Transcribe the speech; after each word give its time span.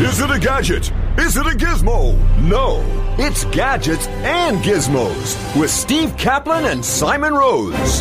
Is 0.00 0.20
it 0.20 0.30
a 0.30 0.38
gadget? 0.38 0.92
Is 1.18 1.36
it 1.38 1.46
a 1.46 1.56
gizmo? 1.56 2.16
No, 2.40 2.82
it's 3.18 3.44
gadgets 3.46 4.06
and 4.08 4.58
gizmos 4.58 5.58
with 5.58 5.70
Steve 5.70 6.14
Kaplan 6.18 6.66
and 6.66 6.84
Simon 6.84 7.32
Rose. 7.32 8.00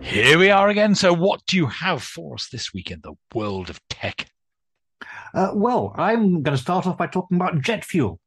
Here 0.00 0.38
we 0.38 0.50
are 0.50 0.68
again. 0.70 0.94
So, 0.94 1.12
what 1.12 1.44
do 1.46 1.56
you 1.58 1.66
have 1.66 2.02
for 2.02 2.34
us 2.34 2.48
this 2.48 2.72
week 2.72 2.90
in 2.90 3.00
the 3.02 3.12
world 3.34 3.68
of 3.68 3.78
tech? 3.88 4.26
Uh, 5.34 5.50
well, 5.54 5.94
I'm 5.96 6.42
going 6.42 6.56
to 6.56 6.62
start 6.62 6.86
off 6.86 6.96
by 6.96 7.06
talking 7.06 7.36
about 7.36 7.60
jet 7.60 7.84
fuel. 7.84 8.18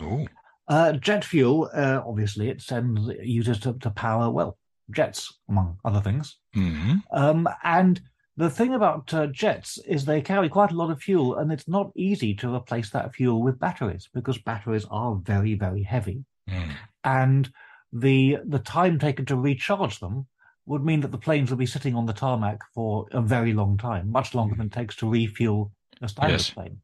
Oh, 0.00 0.26
Uh, 0.68 0.92
jet 0.92 1.24
fuel, 1.24 1.70
uh, 1.72 2.00
obviously, 2.06 2.48
it 2.48 2.60
sends 2.60 3.00
users 3.22 3.60
to, 3.60 3.74
to 3.74 3.90
power, 3.90 4.28
well, 4.30 4.58
jets, 4.90 5.38
among 5.48 5.78
other 5.84 6.00
things. 6.00 6.36
hmm 6.52 6.96
Um, 7.12 7.48
and 7.62 8.00
the 8.40 8.50
thing 8.50 8.74
about 8.74 9.12
uh, 9.12 9.26
jets 9.26 9.78
is 9.86 10.04
they 10.04 10.22
carry 10.22 10.48
quite 10.48 10.72
a 10.72 10.76
lot 10.76 10.90
of 10.90 11.02
fuel, 11.02 11.36
and 11.36 11.52
it's 11.52 11.68
not 11.68 11.92
easy 11.94 12.34
to 12.36 12.54
replace 12.54 12.90
that 12.90 13.14
fuel 13.14 13.42
with 13.42 13.60
batteries 13.60 14.08
because 14.14 14.38
batteries 14.38 14.86
are 14.90 15.14
very, 15.16 15.54
very 15.54 15.82
heavy. 15.82 16.24
Mm. 16.48 16.72
And 17.04 17.52
the 17.92 18.38
the 18.46 18.58
time 18.58 18.98
taken 18.98 19.26
to 19.26 19.36
recharge 19.36 20.00
them 20.00 20.26
would 20.64 20.84
mean 20.84 21.00
that 21.00 21.10
the 21.10 21.18
planes 21.26 21.50
will 21.50 21.58
be 21.58 21.66
sitting 21.66 21.94
on 21.94 22.06
the 22.06 22.12
tarmac 22.12 22.60
for 22.74 23.06
a 23.12 23.20
very 23.20 23.52
long 23.52 23.76
time, 23.76 24.10
much 24.10 24.34
longer 24.34 24.54
than 24.54 24.66
it 24.66 24.72
takes 24.72 24.96
to 24.96 25.10
refuel 25.10 25.72
a 26.00 26.08
standard 26.08 26.32
Yes. 26.32 26.50
plane. 26.50 26.80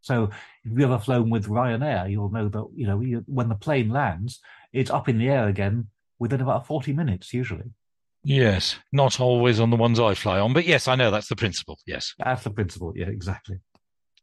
So 0.00 0.24
if 0.64 0.70
you've 0.70 0.80
ever 0.80 0.98
flown 0.98 1.30
with 1.30 1.48
Ryanair, 1.48 2.10
you'll 2.10 2.30
know 2.30 2.48
that 2.48 2.66
you 2.74 2.86
know 2.86 3.00
you, 3.00 3.24
when 3.26 3.48
the 3.48 3.54
plane 3.54 3.90
lands, 3.90 4.40
it's 4.72 4.90
up 4.90 5.08
in 5.08 5.18
the 5.18 5.28
air 5.28 5.48
again 5.48 5.88
within 6.18 6.40
about 6.40 6.66
forty 6.66 6.92
minutes 6.92 7.32
usually. 7.32 7.70
Yes, 8.28 8.76
not 8.92 9.20
always 9.20 9.58
on 9.58 9.70
the 9.70 9.76
ones 9.76 9.98
I 9.98 10.12
fly 10.12 10.38
on, 10.38 10.52
but 10.52 10.66
yes, 10.66 10.86
I 10.86 10.96
know 10.96 11.10
that's 11.10 11.30
the 11.30 11.34
principle. 11.34 11.78
Yes. 11.86 12.14
That's 12.18 12.44
the 12.44 12.50
principle. 12.50 12.92
Yeah, 12.94 13.06
exactly. 13.06 13.58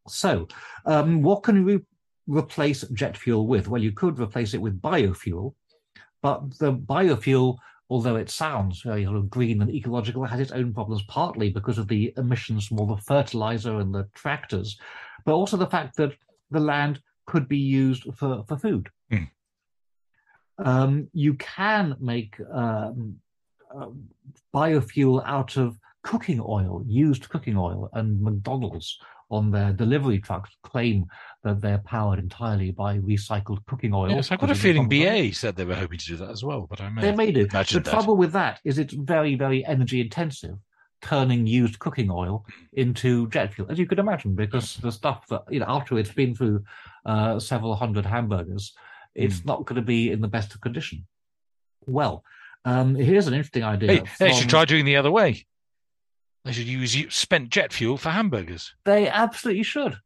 So, 0.08 0.48
um, 0.86 1.24
what 1.24 1.42
can 1.42 1.66
we 1.66 1.80
replace 2.28 2.84
jet 2.94 3.18
fuel 3.18 3.48
with? 3.48 3.68
Well, 3.68 3.82
you 3.82 3.92
could 3.92 4.20
replace 4.20 4.54
it 4.54 4.62
with 4.62 4.80
biofuel, 4.80 5.56
but 6.22 6.56
the 6.60 6.72
biofuel, 6.72 7.58
although 7.90 8.16
it 8.16 8.30
sounds 8.30 8.84
very 8.84 9.06
sort 9.06 9.18
of 9.18 9.28
green 9.28 9.60
and 9.64 9.72
ecological, 9.74 10.24
has 10.24 10.40
its 10.40 10.52
own 10.52 10.72
problems, 10.72 11.02
partly 11.08 11.50
because 11.50 11.80
of 11.80 11.88
the 11.88 12.14
emissions 12.18 12.68
from 12.68 12.80
all 12.80 12.86
the 12.86 13.02
fertilizer 13.02 13.80
and 13.80 13.92
the 13.92 14.08
tractors, 14.14 14.78
but 15.26 15.34
also 15.34 15.58
the 15.58 15.66
fact 15.66 15.98
that 15.98 16.14
the 16.52 16.60
land 16.60 17.02
could 17.26 17.48
be 17.48 17.58
used 17.58 18.04
for, 18.14 18.46
for 18.48 18.56
food. 18.56 18.88
Hmm. 19.10 19.24
Um, 20.60 21.08
you 21.12 21.34
can 21.34 21.96
make 22.00 22.40
um, 22.54 23.20
uh, 23.78 23.88
biofuel 24.54 25.24
out 25.26 25.58
of 25.58 25.78
cooking 26.04 26.40
oil, 26.40 26.84
used 26.88 27.30
cooking 27.30 27.58
oil, 27.58 27.90
and 27.94 28.22
McDonald's 28.22 28.98
on 29.32 29.50
their 29.50 29.74
delivery 29.74 30.20
trucks 30.20 30.52
claim 30.64 31.06
that 31.44 31.60
they're 31.60 31.80
powered 31.80 32.20
entirely 32.20 32.70
by 32.72 33.00
recycled 33.00 33.58
cooking 33.66 33.92
oil. 33.94 34.12
Yes, 34.12 34.32
I've 34.32 34.40
got 34.40 34.52
a 34.52 34.56
feeling 34.56 34.88
BA 34.88 35.34
said 35.34 35.56
they 35.56 35.66
were 35.66 35.74
hoping 35.76 35.98
to 35.98 36.06
do 36.06 36.16
that 36.18 36.30
as 36.30 36.44
well, 36.44 36.68
but 36.70 36.80
I 36.80 36.90
may 36.90 37.02
They 37.02 37.16
may 37.16 37.32
do. 37.32 37.46
The 37.48 37.64
that. 37.64 37.86
trouble 37.86 38.16
with 38.18 38.32
that 38.34 38.60
is 38.64 38.78
it's 38.78 38.94
very, 38.94 39.34
very 39.36 39.66
energy 39.66 40.00
intensive, 40.00 40.58
turning 41.02 41.48
used 41.48 41.80
cooking 41.80 42.12
oil 42.12 42.46
into 42.74 43.28
jet 43.30 43.52
fuel, 43.54 43.70
as 43.72 43.80
you 43.80 43.88
could 43.88 43.98
imagine, 44.00 44.36
because 44.36 44.78
the 44.78 44.92
stuff 44.92 45.26
that 45.30 45.42
you 45.50 45.60
know 45.60 45.66
after 45.68 45.98
it's 45.98 46.12
been 46.14 46.36
through 46.36 46.64
uh, 47.08 47.40
several 47.40 47.76
hundred 47.76 48.06
hamburgers, 48.06 48.74
it's 49.16 49.40
Hmm. 49.40 49.48
not 49.48 49.66
going 49.66 49.78
to 49.78 49.82
be 49.82 50.12
in 50.12 50.22
the 50.22 50.28
best 50.28 50.54
of 50.54 50.62
condition. 50.62 51.08
Well, 51.88 52.24
um, 52.66 52.96
here's 52.96 53.28
an 53.28 53.34
interesting 53.34 53.64
idea. 53.64 53.92
Hey, 53.92 54.04
they 54.20 54.34
should 54.34 54.50
try 54.50 54.66
doing 54.66 54.86
the 54.86 54.98
other 54.98 55.12
way. 55.12 55.46
They 56.44 56.52
should 56.52 56.68
use 56.68 56.96
spent 57.16 57.50
jet 57.50 57.72
fuel 57.74 57.98
for 57.98 58.10
hamburgers. 58.10 58.74
They 58.86 59.08
absolutely 59.08 59.64
should. 59.64 59.98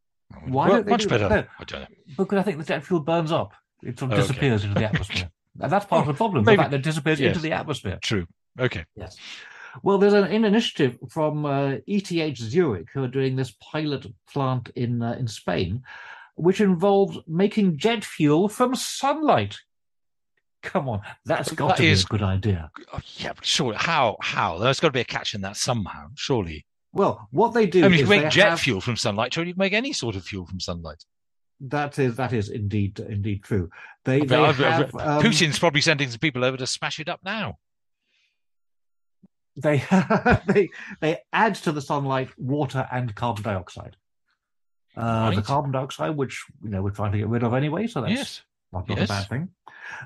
Why 0.46 0.70
don't 0.70 0.86
they 0.86 0.92
much 0.92 1.03
do 1.03 1.09
better? 1.09 1.28
that? 1.28 1.47
I 1.59 1.64
don't 1.64 1.81
know. 1.81 1.88
Because 2.18 2.38
I 2.40 2.44
think 2.44 2.58
the 2.59 2.64
jet 2.64 2.86
fuel 2.86 3.02
burns 3.02 3.31
up. 3.31 3.53
It 3.84 3.97
sort 4.00 4.12
of 4.12 4.20
Okay. 4.20 4.28
disappears 4.28 4.64
into 4.64 4.75
the 4.80 4.86
atmosphere. 4.90 5.30
And 5.59 5.72
that's 5.72 5.86
part 5.86 6.02
of 6.02 6.08
the 6.08 6.14
problem, 6.18 6.46
Maybe. 6.46 6.56
the 6.58 6.62
fact 6.62 6.72
that 6.72 6.78
it 6.80 6.84
disappears 6.84 7.20
Yes. 7.20 7.30
into 7.36 7.42
the 7.42 7.52
atmosphere. 7.53 8.00
True. 8.02 8.28
Okay. 8.59 8.86
Yes. 8.96 9.18
Well, 9.84 9.97
there's 9.97 10.14
an, 10.14 10.26
an 10.26 10.46
initiative 10.46 10.97
from 11.09 11.46
uh, 11.46 11.76
ETH 11.88 12.38
Zurich 12.38 12.88
who 12.94 13.03
are 13.03 13.08
doing 13.09 13.36
this 13.36 13.52
pilot 13.72 14.06
plant 14.31 14.70
in 14.76 15.02
uh, 15.02 15.14
in 15.20 15.28
Spain, 15.28 15.84
which 16.36 16.62
involves 16.62 17.18
making 17.28 17.78
jet 17.78 18.03
fuel 18.06 18.47
from 18.50 18.76
sunlight. 18.76 19.58
Come 20.62 20.90
on, 20.90 21.02
that's 21.25 21.52
got 21.53 21.70
That 21.70 21.78
to 21.78 21.86
is- 21.86 22.03
be 22.03 22.08
a 22.08 22.09
good 22.18 22.24
idea. 22.24 22.72
Oh, 22.94 23.00
yeah, 23.18 23.34
but 23.34 23.46
sure. 23.46 23.74
How? 23.75 24.18
How? 24.22 24.58
There's 24.58 24.80
got 24.80 24.90
to 24.90 24.94
be 24.94 25.00
a 25.00 25.06
catch 25.06 25.34
in 25.34 25.42
that 25.42 25.56
somehow. 25.58 26.08
Surely. 26.16 26.66
Well, 26.92 27.28
what 27.31 27.53
they 27.53 27.66
do 27.68 27.86
I 27.86 27.88
mean, 27.88 28.00
you 28.02 28.08
make 28.08 28.30
jet 28.30 28.50
have- 28.50 28.59
fuel 28.59 28.81
from 28.81 28.97
sunlight. 28.97 29.34
Surely 29.34 29.50
you 29.50 29.53
can 29.53 29.59
make 29.59 29.74
any 29.74 29.94
sort 29.94 30.16
of 30.16 30.24
fuel 30.25 30.46
from 30.46 30.59
sunlight. 30.59 31.03
That 31.62 32.00
is 32.00 32.16
that 32.18 32.34
is 32.34 32.50
indeed 32.50 33.00
indeed 33.00 33.44
true. 33.44 33.70
They, 34.06 34.22
they 34.22 34.36
I've- 34.36 34.64
I've- 34.64 34.84
have 34.84 34.96
um, 34.96 35.22
Putin's 35.24 35.59
probably 35.59 35.81
sending 35.81 36.09
some 36.09 36.20
people 36.20 36.44
over 36.44 36.58
to 36.58 36.66
smash 36.68 37.00
it 37.00 37.08
up 37.09 37.20
now. 37.24 37.58
they 39.56 39.84
they 40.47 40.70
they 41.02 41.18
add 41.34 41.56
to 41.56 41.72
the 41.72 41.81
sunlight 41.81 42.30
water 42.38 42.88
and 42.91 43.14
carbon 43.16 43.44
dioxide. 43.44 43.96
Uh, 44.96 45.31
The 45.36 45.41
carbon 45.41 45.72
dioxide, 45.72 46.16
which 46.16 46.44
you 46.64 46.70
know 46.70 46.81
we're 46.81 46.90
trying 46.91 47.12
to 47.14 47.18
get 47.18 47.28
rid 47.28 47.44
of 47.44 47.53
anyway, 47.53 47.88
so 47.88 48.02
that's 48.02 48.14
Yes. 48.14 48.41
not, 48.74 48.88
not 48.90 48.97
Yes. 48.97 49.09
a 49.09 49.14
bad 49.14 49.30
thing. 49.30 49.50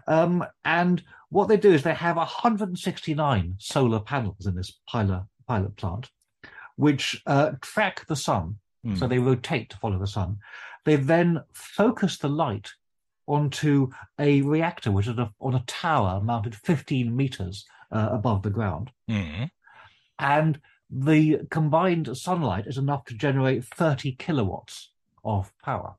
Um, 0.07 0.45
and 0.65 1.03
what 1.29 1.47
they 1.47 1.57
do 1.57 1.73
is 1.73 1.83
they 1.83 1.93
have 1.93 2.17
169 2.17 3.55
solar 3.57 3.99
panels 3.99 4.45
in 4.45 4.55
this 4.55 4.79
pilot 4.87 5.23
pilot 5.47 5.75
plant, 5.75 6.09
which 6.75 7.21
uh, 7.25 7.51
track 7.61 8.05
the 8.07 8.15
sun. 8.15 8.57
Hmm. 8.83 8.95
So 8.95 9.07
they 9.07 9.19
rotate 9.19 9.69
to 9.71 9.77
follow 9.77 9.99
the 9.99 10.07
sun. 10.07 10.37
They 10.85 10.95
then 10.95 11.41
focus 11.53 12.17
the 12.17 12.29
light 12.29 12.71
onto 13.27 13.89
a 14.19 14.41
reactor, 14.41 14.91
which 14.91 15.07
is 15.07 15.17
a, 15.17 15.31
on 15.39 15.55
a 15.55 15.63
tower 15.65 16.21
mounted 16.21 16.55
15 16.55 17.15
meters 17.15 17.65
uh, 17.91 18.09
above 18.11 18.43
the 18.43 18.49
ground. 18.49 18.91
Mhm. 19.09 19.49
And 20.19 20.59
the 20.89 21.39
combined 21.49 22.15
sunlight 22.17 22.67
is 22.67 22.77
enough 22.77 23.05
to 23.05 23.15
generate 23.15 23.65
30 23.65 24.13
kilowatts 24.13 24.91
of 25.23 25.51
power. 25.63 25.95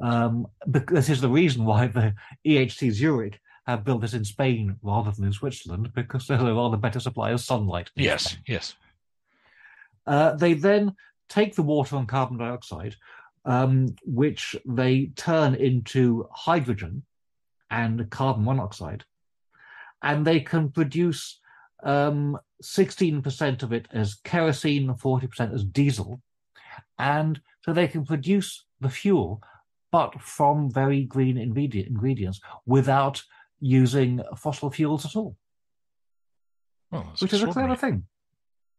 Um, 0.00 0.46
this 0.66 1.08
is 1.08 1.20
the 1.20 1.28
reason 1.28 1.64
why 1.64 1.86
the 1.86 2.14
EHC 2.46 2.90
Zurich 2.92 3.40
have 3.66 3.84
built 3.84 4.02
this 4.02 4.14
in 4.14 4.24
Spain 4.24 4.76
rather 4.82 5.10
than 5.10 5.24
in 5.24 5.32
Switzerland, 5.32 5.92
because 5.94 6.26
they're 6.26 6.38
a 6.38 6.54
rather 6.54 6.76
better 6.76 7.00
supply 7.00 7.30
of 7.30 7.40
sunlight. 7.40 7.90
Yes. 7.96 8.30
Spain. 8.30 8.42
Yes. 8.46 8.74
Uh, 10.06 10.34
they 10.34 10.54
then 10.54 10.94
take 11.28 11.54
the 11.54 11.62
water 11.62 11.96
and 11.96 12.08
carbon 12.08 12.36
dioxide, 12.38 12.94
um, 13.44 13.94
which 14.04 14.54
they 14.66 15.06
turn 15.16 15.54
into 15.54 16.28
hydrogen 16.30 17.02
and 17.70 18.08
carbon 18.10 18.44
monoxide, 18.44 19.04
and 20.02 20.26
they 20.26 20.40
can 20.40 20.70
produce 20.70 21.40
um, 21.82 22.38
16% 22.62 23.62
of 23.62 23.72
it 23.72 23.88
as 23.92 24.14
kerosene, 24.24 24.88
40% 24.88 25.54
as 25.54 25.64
diesel, 25.64 26.20
and 26.98 27.40
so 27.64 27.72
they 27.72 27.88
can 27.88 28.04
produce 28.04 28.64
the 28.80 28.88
fuel, 28.88 29.42
but 29.94 30.20
from 30.20 30.68
very 30.72 31.04
green 31.04 31.36
ingredient, 31.38 31.86
ingredients 31.88 32.40
without 32.66 33.22
using 33.60 34.20
fossil 34.36 34.68
fuels 34.68 35.04
at 35.04 35.14
all, 35.14 35.36
Well, 36.90 37.12
which 37.20 37.32
is 37.32 37.44
a 37.44 37.46
clever 37.52 37.76
thing. 37.76 38.04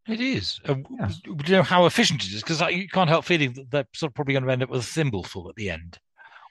It 0.10 0.20
is. 0.20 0.60
Uh, 0.68 0.76
Yes. 1.00 1.22
Do 1.24 1.38
you 1.46 1.54
know 1.56 1.64
how 1.64 1.86
efficient 1.86 2.22
it 2.26 2.34
is? 2.34 2.42
Because 2.44 2.60
you 2.70 2.90
can't 2.90 3.10
help 3.10 3.24
feeling 3.24 3.54
that 3.54 3.72
they're 3.72 3.88
sort 3.96 4.12
of 4.12 4.14
probably 4.16 4.34
going 4.34 4.44
to 4.44 4.52
end 4.52 4.62
up 4.64 4.70
with 4.70 4.82
a 4.82 4.84
thimbleful 4.84 5.48
at 5.50 5.56
the 5.56 5.70
end. 5.70 5.98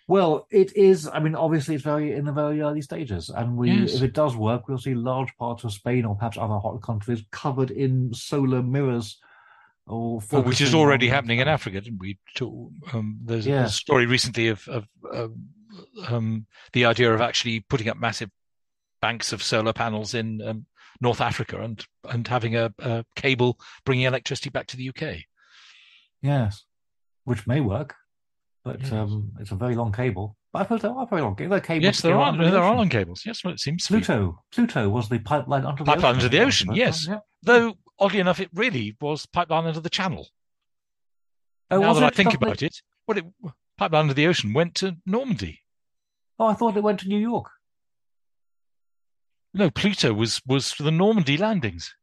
Well, 0.08 0.46
it 0.50 0.74
is. 0.74 1.06
I 1.08 1.18
mean, 1.20 1.34
obviously, 1.34 1.74
it's 1.74 1.84
very 1.84 2.14
in 2.14 2.24
the 2.24 2.32
very 2.32 2.62
early 2.62 2.80
stages, 2.80 3.28
and 3.28 3.56
we, 3.58 3.70
Yes. 3.70 3.94
if 3.96 4.02
it 4.02 4.14
does 4.14 4.34
work, 4.34 4.66
we'll 4.66 4.78
see 4.78 4.94
large 4.94 5.36
parts 5.36 5.64
of 5.64 5.72
Spain 5.74 6.06
or 6.06 6.14
perhaps 6.16 6.38
other 6.38 6.58
hot 6.58 6.80
countries 6.82 7.22
covered 7.30 7.70
in 7.70 8.12
solar 8.14 8.62
mirrors. 8.62 9.18
Or 9.86 10.20
Well, 10.32 10.42
which 10.42 10.60
is 10.62 10.74
already 10.74 11.08
happening 11.08 11.40
in 11.40 11.48
Africa, 11.48 11.80
didn't 11.80 11.98
we? 11.98 12.18
Um, 12.40 13.18
there's 13.24 13.46
Yeah. 13.46 13.64
a 13.64 13.68
story 13.68 14.06
recently 14.06 14.48
of, 14.48 14.66
of 14.68 14.86
um, 15.12 15.48
um, 16.08 16.46
the 16.72 16.86
idea 16.86 17.12
of 17.12 17.20
actually 17.20 17.60
putting 17.60 17.88
up 17.88 17.98
massive 17.98 18.30
banks 19.02 19.32
of 19.32 19.42
solar 19.42 19.74
panels 19.74 20.14
in 20.14 20.40
um, 20.42 20.66
North 21.00 21.20
Africa 21.20 21.60
and 21.60 21.84
and 22.08 22.26
having 22.28 22.56
a, 22.56 22.72
a 22.78 23.04
cable 23.16 23.58
bringing 23.84 24.06
electricity 24.06 24.48
back 24.48 24.66
to 24.68 24.76
the 24.78 24.88
UK. 24.88 25.18
Yes, 26.22 26.64
which 27.24 27.46
may 27.46 27.60
work, 27.60 27.94
but 28.64 28.80
Yes. 28.80 28.92
um, 28.92 29.32
it's 29.40 29.50
a 29.50 29.56
very 29.56 29.74
long 29.74 29.92
cable. 29.92 30.36
But 30.52 30.60
I 30.60 30.62
suppose 30.62 30.82
there 30.82 30.92
are 30.92 31.06
very 31.06 31.20
long 31.20 31.34
cables. 31.36 31.60
Cables 31.62 31.84
Yes, 31.84 32.00
there 32.00 32.16
are 32.16 32.32
the 32.32 32.50
there 32.50 32.62
are 32.62 32.74
long 32.76 32.88
cables. 32.88 33.22
Yes, 33.26 33.44
well, 33.44 33.52
it 33.52 33.60
seems. 33.60 33.86
Pluto. 33.86 34.42
Pluto 34.52 34.88
was 34.88 35.08
the 35.10 35.18
pipeline 35.18 35.66
under 35.66 35.82
the 35.84 35.88
Pipeline 35.90 36.14
ocean. 36.16 36.24
under 36.24 36.28
the 36.36 36.42
ocean, 36.42 36.74
yes. 36.74 37.06
yeah. 37.08 37.18
Though 37.42 37.74
oddly 37.98 38.20
enough, 38.20 38.40
it 38.40 38.50
really 38.54 38.96
was 39.00 39.26
pipeline 39.26 39.66
under 39.66 39.80
the 39.80 39.90
channel. 39.90 40.28
Oh, 41.70 41.80
now 41.80 41.92
that 41.94 42.02
I 42.04 42.10
think 42.10 42.34
about 42.34 42.62
it, 42.62 42.80
well, 43.06 43.18
it 43.18 43.24
pipeline 43.78 44.02
under 44.02 44.14
the 44.14 44.26
ocean 44.26 44.52
went 44.52 44.74
to 44.76 44.96
Normandy. 45.06 45.60
Oh, 46.38 46.46
I 46.46 46.54
thought 46.54 46.76
it 46.76 46.82
went 46.82 47.00
to 47.00 47.08
New 47.08 47.18
York. 47.18 47.50
No, 49.52 49.70
Pluto 49.70 50.12
was 50.12 50.40
was 50.46 50.72
for 50.72 50.82
the 50.82 50.90
Normandy 50.90 51.36
landings, 51.36 51.94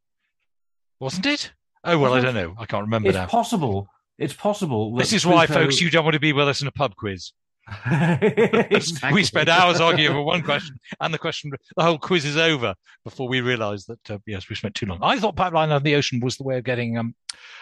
wasn't 1.00 1.26
it? 1.26 1.52
Oh 1.84 1.98
well, 1.98 2.14
I 2.14 2.20
don't 2.20 2.34
know. 2.34 2.54
I 2.58 2.64
can't 2.64 2.84
remember 2.84 3.08
It's 3.10 3.16
now. 3.16 3.26
possible. 3.26 3.88
It's 4.18 4.34
possible. 4.34 4.94
This 4.94 5.12
is 5.12 5.26
why, 5.26 5.46
folks, 5.46 5.80
you 5.80 5.90
don't 5.90 6.04
want 6.04 6.14
to 6.14 6.20
be 6.20 6.32
with 6.32 6.48
us 6.48 6.62
in 6.62 6.68
a 6.68 6.72
pub 6.72 6.94
quiz. 6.96 7.32
Exactly. 7.86 9.12
We 9.12 9.24
spent 9.24 9.48
hours 9.48 9.80
arguing 9.80 10.10
over 10.10 10.22
one 10.22 10.42
question, 10.42 10.76
and 11.00 11.12
the 11.14 11.18
question, 11.18 11.52
the 11.76 11.82
whole 11.82 11.98
quiz 11.98 12.24
is 12.24 12.36
over 12.36 12.74
before 13.04 13.28
we 13.28 13.40
realised 13.40 13.88
that 13.88 14.10
uh, 14.10 14.18
yes, 14.26 14.48
we 14.48 14.56
spent 14.56 14.74
too 14.74 14.86
long. 14.86 14.98
I 15.02 15.18
thought 15.18 15.36
pipeline 15.36 15.70
under 15.70 15.82
the 15.82 15.94
ocean 15.94 16.20
was 16.20 16.36
the 16.36 16.42
way 16.44 16.58
of 16.58 16.64
getting 16.64 16.98
um, 16.98 17.14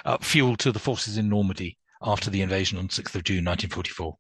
uh, 0.05 0.19
fuel 0.19 0.57
to 0.57 0.73
the 0.73 0.79
forces 0.79 1.19
in 1.19 1.29
Normandy 1.29 1.77
after 2.03 2.31
the 2.31 2.43
invasion 2.43 2.79
on 2.79 2.89
sixth 2.89 3.15
of 3.15 3.25
June, 3.25 3.45
nineteen 3.45 3.71
forty-four. 3.71 4.17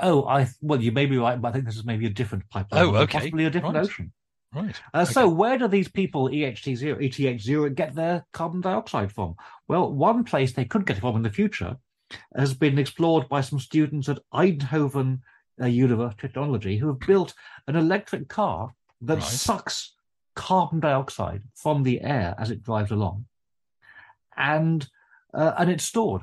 Oh, 0.00 0.24
I 0.24 0.48
well, 0.60 0.80
you 0.80 0.92
may 0.92 1.06
be 1.06 1.18
right, 1.18 1.40
but 1.40 1.48
I 1.48 1.52
think 1.52 1.64
this 1.64 1.76
is 1.76 1.84
maybe 1.84 2.06
a 2.06 2.10
different 2.10 2.48
pipeline. 2.50 2.82
Oh, 2.84 2.94
or 2.94 2.98
okay. 2.98 3.18
Possibly 3.18 3.46
a 3.46 3.50
different 3.50 3.76
Right. 3.76 3.84
ocean. 3.84 4.12
Right. 4.54 4.80
Uh, 4.92 5.04
So, 5.04 5.28
where 5.28 5.58
do 5.58 5.68
these 5.68 5.88
people, 5.88 6.28
E 6.32 6.40
EHT 6.42 6.74
zero, 6.76 6.98
ETH 6.98 7.40
zero, 7.40 7.70
get 7.70 7.94
their 7.94 8.26
carbon 8.32 8.60
dioxide 8.60 9.12
from? 9.12 9.36
Well, 9.68 9.92
one 9.92 10.24
place 10.24 10.52
they 10.52 10.64
could 10.64 10.86
get 10.86 10.96
it 10.96 11.00
from 11.00 11.16
in 11.16 11.22
the 11.22 11.30
future 11.30 11.76
has 12.36 12.54
been 12.54 12.78
explored 12.78 13.28
by 13.28 13.40
some 13.40 13.58
students 13.60 14.08
at 14.08 14.18
Eindhoven 14.32 15.20
uh, 15.60 15.66
University 15.66 16.14
of 16.26 16.32
Technology 16.32 16.76
who 16.78 16.88
have 16.88 17.00
built 17.00 17.34
an 17.66 17.76
electric 17.76 18.28
car 18.28 18.72
that 19.02 19.14
Right. 19.18 19.22
sucks 19.24 19.94
carbon 20.34 20.80
dioxide 20.80 21.42
from 21.54 21.82
the 21.82 22.00
air 22.02 22.34
as 22.38 22.50
it 22.50 22.62
drives 22.62 22.90
along, 22.90 23.26
and 24.36 24.88
uh, 25.34 25.52
and 25.58 25.70
it's 25.70 25.84
stored. 25.84 26.22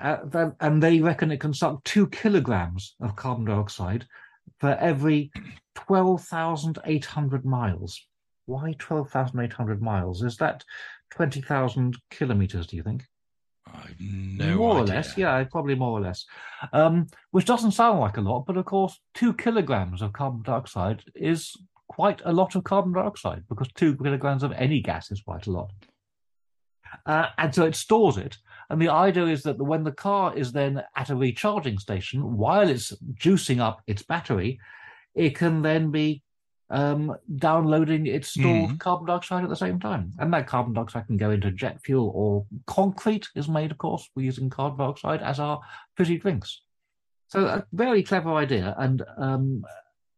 Uh, 0.00 0.50
and 0.60 0.80
they 0.82 1.00
reckon 1.00 1.32
it 1.32 1.40
can 1.40 1.52
suck 1.52 1.82
two 1.84 2.06
kilograms 2.08 2.94
of 3.00 3.16
carbon 3.16 3.44
dioxide 3.44 4.06
for 4.60 4.70
every 4.76 5.30
12,800 5.74 7.44
miles. 7.44 8.00
Why 8.46 8.74
12,800 8.78 9.82
miles? 9.82 10.22
Is 10.22 10.36
that 10.38 10.64
20,000 11.10 11.96
kilometers, 12.10 12.66
do 12.68 12.76
you 12.76 12.82
think? 12.82 13.04
I've 13.74 14.00
no 14.00 14.56
more 14.56 14.76
or 14.78 14.84
less, 14.84 15.16
yeah, 15.16 15.42
probably 15.44 15.74
more 15.74 15.98
or 15.98 16.00
less. 16.00 16.24
Um, 16.72 17.06
which 17.30 17.46
doesn't 17.46 17.72
sound 17.72 18.00
like 18.00 18.16
a 18.16 18.20
lot, 18.20 18.46
but 18.46 18.56
of 18.56 18.64
course, 18.64 18.98
two 19.14 19.32
kilograms 19.34 20.02
of 20.02 20.12
carbon 20.12 20.42
dioxide 20.42 21.02
is 21.14 21.56
quite 21.88 22.20
a 22.24 22.32
lot 22.32 22.54
of 22.54 22.64
carbon 22.64 22.92
dioxide 22.92 23.44
because 23.48 23.68
two 23.74 23.96
kilograms 23.96 24.42
of 24.42 24.52
any 24.52 24.80
gas 24.80 25.10
is 25.10 25.22
quite 25.22 25.46
a 25.46 25.50
lot. 25.50 25.70
Uh, 27.06 27.26
and 27.38 27.54
so 27.54 27.64
it 27.64 27.74
stores 27.74 28.16
it. 28.16 28.36
And 28.70 28.80
the 28.80 28.88
idea 28.88 29.26
is 29.26 29.42
that 29.42 29.58
when 29.58 29.84
the 29.84 29.92
car 29.92 30.36
is 30.36 30.52
then 30.52 30.82
at 30.96 31.10
a 31.10 31.16
recharging 31.16 31.78
station, 31.78 32.36
while 32.36 32.68
it's 32.68 32.92
juicing 33.14 33.60
up 33.60 33.82
its 33.86 34.02
battery, 34.02 34.60
it 35.14 35.34
can 35.34 35.62
then 35.62 35.90
be 35.90 36.22
um, 36.70 37.16
downloading 37.36 38.06
its 38.06 38.28
stored 38.28 38.70
Mhm. 38.70 38.78
carbon 38.78 39.06
dioxide 39.06 39.42
at 39.42 39.48
the 39.48 39.56
same 39.56 39.80
time. 39.80 40.12
And 40.18 40.32
that 40.32 40.46
carbon 40.46 40.74
dioxide 40.74 41.06
can 41.06 41.16
go 41.16 41.30
into 41.30 41.50
jet 41.50 41.80
fuel 41.82 42.12
or 42.14 42.46
concrete 42.66 43.28
is 43.34 43.48
made, 43.48 43.70
of 43.70 43.78
course, 43.78 44.08
we're 44.14 44.26
using 44.26 44.50
carbon 44.50 44.78
dioxide 44.78 45.22
as 45.22 45.40
our 45.40 45.60
fizzy 45.96 46.18
drinks. 46.18 46.60
So 47.28 47.46
a 47.46 47.66
very 47.72 48.02
clever 48.02 48.34
idea. 48.34 48.74
And 48.78 49.02
um, 49.16 49.64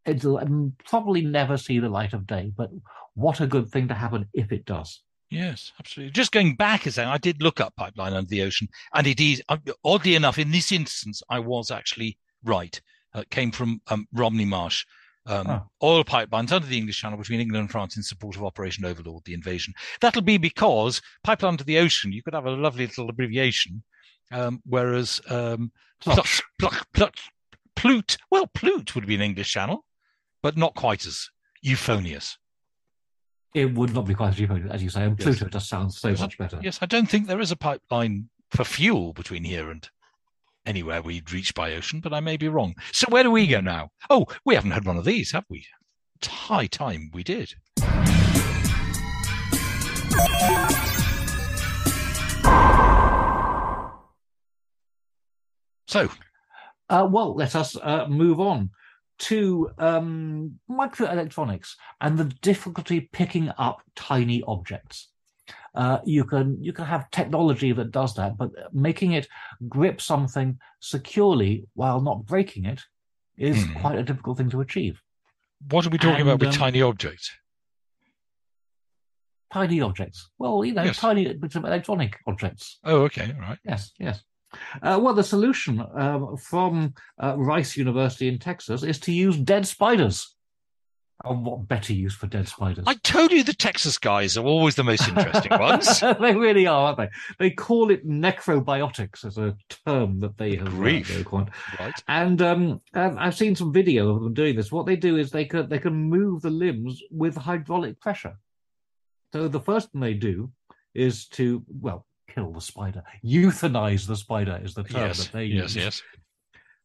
it'll 0.05 0.39
um, 0.39 0.75
probably 0.89 1.23
never 1.23 1.57
see 1.57 1.79
the 1.79 1.89
light 1.89 2.15
of 2.15 2.27
day, 2.27 2.53
but 2.57 2.71
what 3.15 3.41
a 3.41 3.47
good 3.47 3.69
thing 3.69 3.89
to 3.89 3.95
happen 3.95 4.29
if 4.33 4.51
it 4.51 4.65
does. 4.65 5.03
Yes, 5.29 5.73
absolutely. 5.79 6.11
Just 6.11 6.33
going 6.33 6.57
back 6.57 6.87
a 6.87 6.91
second, 6.91 7.13
I 7.13 7.19
did 7.19 7.41
look 7.41 7.61
up 7.61 7.77
pipeline 7.77 8.13
under 8.15 8.29
the 8.29 8.43
ocean, 8.43 8.69
and 8.95 9.07
it 9.07 9.21
is 9.21 9.41
uh, 9.49 9.59
oddly 9.85 10.17
enough 10.17 10.39
in 10.39 10.51
this 10.51 10.73
instance, 10.73 11.23
I 11.31 11.39
was 11.39 11.71
actually 11.71 12.19
right. 12.43 12.81
Uh, 13.15 13.21
it 13.21 13.31
came 13.31 13.53
from 13.53 13.81
um, 13.89 14.09
Romney 14.13 14.45
Marsh. 14.45 14.85
Um, 15.27 15.47
Oh. 15.49 15.63
Oil 15.83 16.05
pipelines 16.05 16.51
under 16.51 16.67
the 16.67 16.79
English 16.79 16.99
Channel 17.01 17.19
between 17.19 17.41
England 17.41 17.61
and 17.63 17.71
France 17.71 17.97
in 17.97 18.03
support 18.03 18.37
of 18.37 18.43
Operation 18.45 18.85
Overlord, 18.85 19.23
the 19.25 19.35
invasion. 19.35 19.75
That'll 20.01 20.23
be 20.23 20.39
because 20.39 21.03
pipeline 21.23 21.53
under 21.53 21.65
the 21.65 21.79
ocean, 21.79 22.13
you 22.13 22.23
could 22.23 22.35
have 22.35 22.47
a 22.47 22.51
lovely 22.51 22.87
little 22.87 23.09
abbreviation, 23.11 23.83
um, 24.33 24.63
whereas 24.65 25.21
um, 25.29 25.73
Plush, 26.01 26.41
Plute, 27.77 28.19
well, 28.31 28.47
Plute 28.47 28.95
would 28.95 29.07
be 29.07 29.15
an 29.15 29.21
English 29.21 29.51
channel, 29.53 29.85
but 30.43 30.57
not 30.57 30.75
quite 30.75 31.07
as 31.07 31.29
euphonious. 31.63 32.37
It 33.55 33.75
would 33.75 33.93
not 33.95 34.07
be 34.07 34.15
quite 34.15 34.31
as 34.31 34.39
euphonious, 34.39 34.71
as 34.71 34.83
you 34.83 34.91
say. 34.91 35.05
And 35.05 35.19
Yes. 35.19 35.25
Pluto 35.39 35.49
just 35.51 35.69
sounds 35.69 35.99
so 35.99 36.09
Yes, 36.09 36.21
much 36.21 36.39
better. 36.39 36.59
Yes, 36.63 36.79
I 36.83 36.87
don't 36.87 37.09
think 37.09 37.27
there 37.27 37.41
is 37.41 37.51
a 37.51 37.57
pipeline 37.57 38.29
for 38.51 38.65
fuel 38.65 39.13
between 39.13 39.45
here 39.45 39.71
and 39.71 39.89
anywhere 40.71 41.03
we'd 41.03 41.33
reach 41.33 41.53
by 41.55 41.75
ocean, 41.75 42.01
but 42.01 42.15
I 42.15 42.21
may 42.21 42.37
be 42.39 42.49
wrong. 42.49 42.75
So 42.93 43.07
where 43.11 43.25
do 43.25 43.31
we 43.31 43.47
go 43.47 43.61
now? 43.61 43.91
Oh, 44.09 44.25
we 44.47 44.55
haven't 44.55 44.71
had 44.71 44.87
one 44.87 44.97
of 44.97 45.05
these, 45.05 45.33
have 45.33 45.45
we? 45.51 45.67
It's 46.17 46.29
high 46.29 46.69
time 46.69 47.11
we 47.13 47.23
did. 47.23 47.53
So, 55.89 56.09
Uh, 56.89 57.07
well, 57.09 57.35
let 57.37 57.55
us 57.55 57.77
uh, 57.77 58.07
move 58.09 58.41
on 58.41 58.71
to 59.19 59.71
um, 59.79 60.59
microelectronics 60.69 61.69
and 62.01 62.19
the 62.19 62.25
difficulty 62.25 63.09
picking 63.13 63.49
up 63.59 63.83
tiny 63.95 64.43
objects. 64.47 65.09
Uh, 65.75 65.99
you 66.05 66.25
can 66.25 66.57
you 66.63 66.73
can 66.73 66.85
have 66.85 67.11
technology 67.11 67.73
that 67.73 67.91
does 67.93 68.15
that, 68.15 68.37
but 68.37 68.51
making 68.73 69.13
it 69.13 69.29
grip 69.69 70.01
something 70.01 70.59
securely 70.81 71.65
while 71.75 72.01
not 72.01 72.27
breaking 72.27 72.65
it 72.65 72.81
is 73.37 73.65
Hmm. 73.65 73.75
quite 73.75 73.99
a 73.99 74.03
difficult 74.03 74.39
thing 74.39 74.51
to 74.51 74.61
achieve. 74.61 75.01
what 75.71 75.87
are 75.87 75.91
we 75.91 75.99
talking 75.99 76.23
about 76.23 76.41
with 76.41 76.49
um, 76.49 76.55
tiny 76.55 76.83
objects? 76.83 77.31
Tiny 79.53 79.81
objects, 79.81 80.31
well, 80.39 80.65
you 80.65 80.73
know, 80.73 80.85
Yes. 80.85 80.99
tiny 80.99 81.35
bits 81.35 81.57
of 81.57 81.65
electronic 81.65 82.19
objects. 82.27 82.79
Oh, 82.85 83.03
okay, 83.03 83.33
all 83.35 83.41
right. 83.41 83.59
Yes, 83.65 83.93
yes. 83.99 84.23
Uh, 84.83 84.99
well, 85.03 85.13
the 85.15 85.25
solution 85.25 85.81
um, 85.95 86.37
from 86.37 86.95
uh, 87.23 87.35
Rice 87.37 87.77
University 87.77 88.29
in 88.29 88.39
Texas 88.39 88.83
is 88.85 88.99
to 89.01 89.13
use 89.13 89.37
dead 89.37 89.67
spiders. 89.67 90.37
What 91.23 91.69
better 91.69 91.93
use 91.93 92.15
for 92.15 92.27
dead 92.27 92.49
spiders? 92.49 92.85
I 92.87 92.95
told 92.95 93.31
you 93.31 93.43
the 93.43 93.53
Texas 93.53 93.99
guys 93.99 94.39
are 94.39 94.45
always 94.47 94.75
the 94.75 94.85
most 94.85 95.07
interesting 95.07 95.59
ones. 95.59 96.01
they 96.21 96.35
really 96.35 96.67
are, 96.67 96.87
aren't 96.87 96.99
they? 96.99 97.09
They 97.39 97.51
call 97.51 97.91
it 97.91 98.09
necrobotics 98.09 99.25
as 99.27 99.37
a 99.37 99.55
term 99.87 100.21
that 100.21 100.39
they 100.39 100.57
have. 100.57 100.69
uh, 100.69 100.71
Grief. 100.71 101.25
Right. 101.79 101.93
And 102.09 102.41
um, 102.41 102.81
I've 102.95 103.17
I've 103.19 103.37
seen 103.37 103.55
some 103.55 103.73
video 103.73 104.09
of 104.15 104.23
them 104.23 104.33
doing 104.33 104.57
this. 104.57 104.73
What 104.73 104.87
they 104.87 104.97
do 104.97 105.17
is 105.17 105.31
they 105.31 105.45
can 105.45 105.69
they 105.69 105.79
can 105.79 105.95
move 105.95 106.41
the 106.43 106.51
limbs 106.51 107.03
with 107.11 107.37
hydraulic 107.37 108.01
pressure. 108.01 108.37
So 109.33 109.47
the 109.47 109.61
first 109.61 109.93
thing 109.93 110.01
they 110.01 110.15
do 110.15 110.51
is 110.95 111.27
to 111.29 111.63
well 111.69 112.07
kill 112.29 112.53
the 112.53 112.61
spider, 112.61 113.03
euthanize 113.25 114.07
the 114.07 114.17
spider 114.17 114.59
is 114.63 114.73
the 114.75 114.85
term 114.85 115.09
Yes, 115.09 115.25
that 115.25 115.33
they 115.33 115.45
yes, 115.45 115.75
use. 115.75 115.77
yes. 115.77 116.03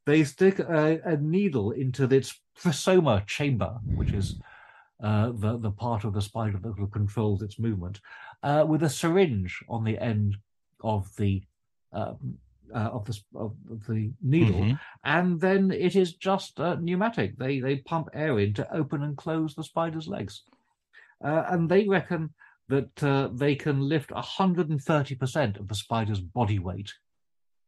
They 0.05 0.23
stick 0.23 0.59
a, 0.59 0.99
a 1.05 1.17
needle 1.17 1.71
into 1.71 2.03
its 2.03 2.39
prosoma 2.57 3.25
chamber, 3.25 3.79
which 3.95 4.11
is 4.13 4.39
uh, 5.03 5.31
the 5.33 5.57
the 5.57 5.71
part 5.71 6.03
of 6.05 6.13
the 6.13 6.21
spider 6.21 6.57
that 6.57 6.91
controls 6.91 7.41
its 7.41 7.59
movement, 7.59 7.99
uh, 8.43 8.65
with 8.67 8.83
a 8.83 8.89
syringe 8.89 9.63
on 9.67 9.83
the 9.83 9.97
end 9.99 10.37
of 10.83 11.13
the 11.17 11.43
um, 11.91 12.37
uh, 12.73 12.89
of 12.93 13.05
the 13.05 13.17
of 13.35 13.55
the 13.87 14.11
needle, 14.21 14.61
Mhm. 14.61 14.79
and 15.03 15.39
then 15.39 15.71
it 15.71 15.95
is 15.95 16.13
just 16.15 16.59
uh, 16.59 16.75
pneumatic. 16.75 17.37
They 17.37 17.59
they 17.59 17.77
pump 17.77 18.09
air 18.13 18.39
in 18.39 18.53
to 18.55 18.73
open 18.73 19.03
and 19.03 19.17
close 19.17 19.53
the 19.53 19.63
spider's 19.63 20.07
legs, 20.07 20.43
uh, 21.23 21.43
and 21.49 21.69
they 21.69 21.87
reckon 21.87 22.33
that 22.67 23.03
uh, 23.03 23.27
they 23.31 23.55
can 23.55 23.79
lift 23.79 24.09
130% 24.09 25.59
of 25.59 25.67
the 25.67 25.75
spider's 25.75 26.19
body 26.19 26.57
weight 26.57 26.91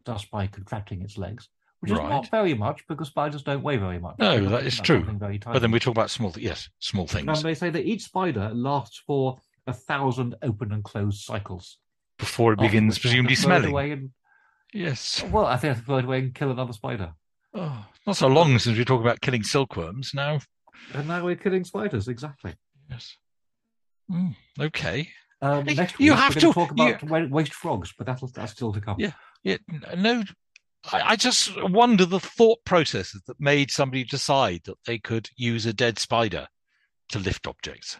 just 0.07 0.31
by 0.31 0.47
contracting 0.47 1.01
its 1.03 1.17
legs, 1.17 1.49
which 1.79 1.91
is 1.91 1.97
Right. 1.97 2.09
not 2.09 2.29
very 2.31 2.53
much 2.53 2.85
because 2.87 3.07
spiders 3.09 3.43
don't 3.43 3.61
weigh 3.63 3.77
very 3.77 3.99
much. 3.99 4.15
No, 4.19 4.45
that 4.49 4.65
is 4.65 4.79
true. 4.79 4.99
something 4.99 5.19
Very 5.19 5.39
tiny. 5.39 5.53
But 5.53 5.59
then 5.59 5.71
we 5.71 5.79
talk 5.79 5.91
about 5.91 6.09
small, 6.09 6.31
th- 6.31 6.43
yes, 6.45 6.69
small 6.79 7.07
things 7.07 7.27
And 7.27 7.37
they 7.45 7.53
say 7.53 7.69
that 7.69 7.85
each 7.85 8.03
spider 8.03 8.49
lasts 8.53 9.01
for 9.05 9.37
a 9.67 9.73
thousand 9.73 10.35
open 10.41 10.71
and 10.71 10.83
closed 10.83 11.21
cycles. 11.23 11.77
before 12.17 12.53
it 12.53 12.59
begins 12.59 12.97
presumably 12.97 13.35
have 13.35 13.41
to 13.43 13.47
throw 13.47 13.55
it 13.55 13.59
smelling. 13.59 13.71
Away 13.73 13.91
and, 13.91 14.11
Yes. 14.73 15.23
well, 15.25 15.45
I 15.45 15.55
think 15.57 15.77
to 15.77 15.83
throw 15.83 15.97
it 15.99 16.05
away 16.05 16.19
and 16.19 16.33
kill 16.33 16.49
another 16.51 16.73
spider. 16.73 17.13
Oh, 17.53 17.85
not 18.07 18.17
so 18.17 18.27
long 18.27 18.57
since 18.59 18.77
we 18.77 18.83
talked 18.85 19.03
about 19.05 19.21
killing 19.21 19.43
silkworms. 19.43 20.13
Now, 20.15 20.39
And 20.93 21.07
now 21.07 21.23
we're 21.23 21.35
killing 21.35 21.63
spiders, 21.63 22.07
exactly. 22.07 22.55
yes. 22.89 23.17
Mm, 24.11 24.35
okay. 24.59 25.09
Um, 25.41 25.67
Hey, 25.67 25.75
next 25.75 25.99
you 25.99 26.11
week, 26.13 26.19
have 26.19 26.33
to- 26.33 26.39
to 26.39 26.53
talk 26.53 26.71
about 26.71 27.03
wa- 27.03 27.27
waste 27.29 27.53
frogs, 27.53 27.93
but 27.97 28.07
that'll, 28.07 28.27
that's 28.29 28.53
still 28.53 28.73
to 28.73 28.81
come. 28.81 28.95
Yeah. 28.99 29.11
Yeah. 29.43 29.57
No. 29.95 30.23
I, 30.91 31.01
I 31.11 31.15
just 31.15 31.51
wonder 31.61 32.05
the 32.05 32.19
thought 32.19 32.59
processes 32.65 33.21
that 33.27 33.39
made 33.39 33.71
somebody 33.71 34.03
decide 34.03 34.61
that 34.65 34.77
they 34.85 34.97
could 34.99 35.29
use 35.35 35.65
a 35.65 35.73
dead 35.73 35.99
spider 35.99 36.47
to 37.09 37.19
lift 37.19 37.47
objects. 37.47 37.97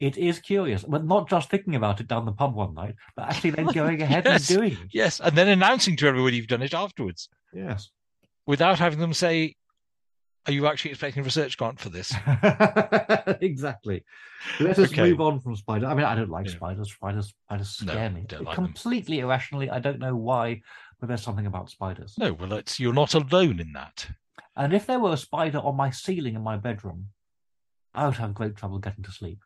It 0.00 0.16
is 0.18 0.38
curious, 0.40 0.82
but 0.82 1.04
not 1.04 1.30
just 1.30 1.50
thinking 1.50 1.76
about 1.76 2.00
it 2.00 2.08
down 2.08 2.26
the 2.26 2.32
pub 2.32 2.54
one 2.54 2.74
night, 2.74 2.94
but 3.16 3.28
actually 3.28 3.50
then 3.50 3.66
going 3.74 4.02
ahead 4.02 4.24
Yes. 4.26 4.50
and 4.50 4.58
doing 4.58 4.72
it. 4.72 4.88
Yes, 4.92 5.20
and 5.20 5.36
then 5.36 5.48
announcing 5.48 5.96
to 5.98 6.06
everybody 6.08 6.36
you've 6.36 6.46
done 6.48 6.62
it 6.62 6.74
afterwards 6.74 7.28
Yes. 7.54 7.90
without 8.46 8.78
having 8.78 8.98
them 8.98 9.14
say, 9.14 9.54
Are 10.46 10.52
you 10.52 10.66
actually 10.66 10.90
expecting 10.90 11.20
a 11.22 11.24
research 11.24 11.56
grant 11.56 11.80
for 11.80 11.88
this? 11.90 12.12
exactly. 13.40 14.04
Let 14.60 14.78
us 14.78 14.90
Okay. 14.92 15.02
move 15.02 15.20
on 15.20 15.40
from 15.40 15.56
spiders. 15.56 15.88
I 15.88 15.94
mean, 15.94 16.04
I 16.04 16.14
don't 16.14 16.28
like 16.28 16.46
Yeah. 16.46 16.52
spiders. 16.56 16.92
Spiders, 16.92 17.32
spiders 17.46 17.80
No, 17.82 17.92
scare 17.92 18.10
me 18.10 18.24
don't 18.28 18.44
like 18.44 18.56
them. 18.56 18.66
completely 18.66 19.20
irrationally. 19.20 19.70
I 19.70 19.78
don't 19.78 19.98
know 20.00 20.14
why, 20.16 20.60
but 21.04 21.08
there's 21.08 21.22
something 21.22 21.44
about 21.44 21.68
spiders. 21.68 22.14
No, 22.18 22.32
well, 22.32 22.54
it's, 22.54 22.80
you're 22.80 22.94
not 22.94 23.12
alone 23.12 23.60
in 23.60 23.74
that. 23.74 24.08
And 24.56 24.72
if 24.72 24.86
there 24.86 24.98
were 24.98 25.12
a 25.12 25.18
spider 25.18 25.58
on 25.58 25.76
my 25.76 25.90
ceiling 25.90 26.34
in 26.34 26.42
my 26.42 26.56
bedroom, 26.56 27.08
I 27.94 28.06
would 28.06 28.16
have 28.16 28.32
great 28.32 28.56
trouble 28.56 28.78
getting 28.78 29.04
to 29.04 29.12
sleep. 29.12 29.40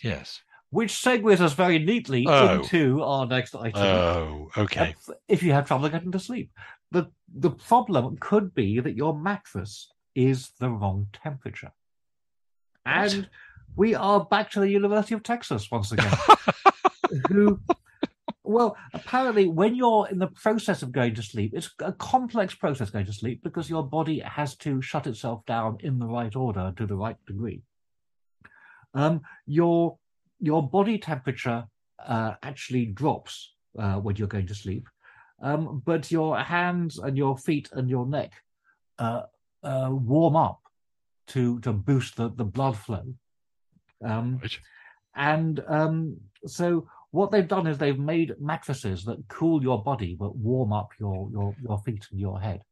Yes. 0.00 0.40
Which 0.70 0.92
segues 0.92 1.40
us 1.40 1.52
very 1.54 1.80
neatly 1.80 2.24
Oh. 2.28 2.60
into 2.60 3.02
our 3.02 3.26
next 3.26 3.56
item. 3.56 3.82
Oh, 3.82 4.50
okay. 4.56 4.94
If- 5.26 5.42
you 5.42 5.52
have 5.52 5.66
trouble 5.66 5.88
getting 5.88 6.12
to 6.12 6.20
sleep, 6.20 6.52
the 6.92 7.10
the 7.34 7.50
problem 7.50 8.18
could 8.20 8.54
be 8.54 8.78
that 8.78 8.94
your 8.96 9.18
mattress 9.18 9.90
is 10.14 10.50
the 10.60 10.70
wrong 10.70 11.08
temperature, 11.12 11.72
and 12.86 13.28
we 13.74 13.96
are 13.96 14.24
back 14.26 14.50
to 14.52 14.60
the 14.60 14.68
University 14.70 15.14
of 15.14 15.24
Texas 15.24 15.70
once 15.72 15.90
again. 15.90 16.12
who, 17.28 17.58
well, 18.44 18.76
apparently, 18.92 19.46
when 19.48 19.74
you're 19.74 20.08
in 20.10 20.18
the 20.18 20.26
process 20.26 20.82
of 20.82 20.90
going 20.92 21.14
to 21.14 21.22
sleep, 21.22 21.52
it's 21.54 21.70
a 21.78 21.92
complex 21.92 22.54
process 22.54 22.90
going 22.90 23.06
to 23.06 23.12
sleep 23.12 23.42
because 23.42 23.70
your 23.70 23.84
body 23.86 24.18
has 24.20 24.56
to 24.56 24.82
shut 24.82 25.06
itself 25.06 25.44
down 25.46 25.78
in 25.80 25.98
the 25.98 26.06
right 26.06 26.34
order 26.34 26.72
to 26.76 26.86
the 26.86 26.96
right 26.96 27.16
degree. 27.26 27.62
Um, 28.94 29.20
your 29.46 29.98
your 30.40 30.68
body 30.68 30.98
temperature 30.98 31.64
uh, 32.04 32.32
actually 32.42 32.86
drops 32.86 33.54
uh, 33.78 33.94
when 33.94 34.16
you're 34.16 34.26
going 34.26 34.48
to 34.48 34.54
sleep, 34.54 34.88
um, 35.40 35.82
but 35.84 36.10
your 36.10 36.36
hands 36.38 36.98
and 36.98 37.16
your 37.16 37.38
feet 37.38 37.68
and 37.72 37.88
your 37.88 38.06
neck 38.06 38.32
uh, 38.98 39.22
uh, 39.62 39.88
warm 39.90 40.34
up 40.34 40.60
to 41.28 41.60
to 41.60 41.72
boost 41.72 42.16
the, 42.16 42.30
the 42.30 42.44
blood 42.44 42.76
flow. 42.76 43.04
Um, 44.04 44.38
Right. 44.42 44.58
and 45.14 45.62
um, 45.68 46.16
so 46.44 46.88
what 47.12 47.30
they've 47.30 47.46
done 47.46 47.66
is 47.66 47.78
they've 47.78 47.98
made 47.98 48.34
mattresses 48.40 49.04
that 49.04 49.28
cool 49.28 49.62
your 49.62 49.82
body 49.82 50.16
but 50.18 50.34
warm 50.36 50.72
up 50.72 50.90
your 50.98 51.30
your, 51.30 51.54
your 51.62 51.78
feet 51.78 52.06
and 52.10 52.18
your 52.20 52.40
head. 52.40 52.62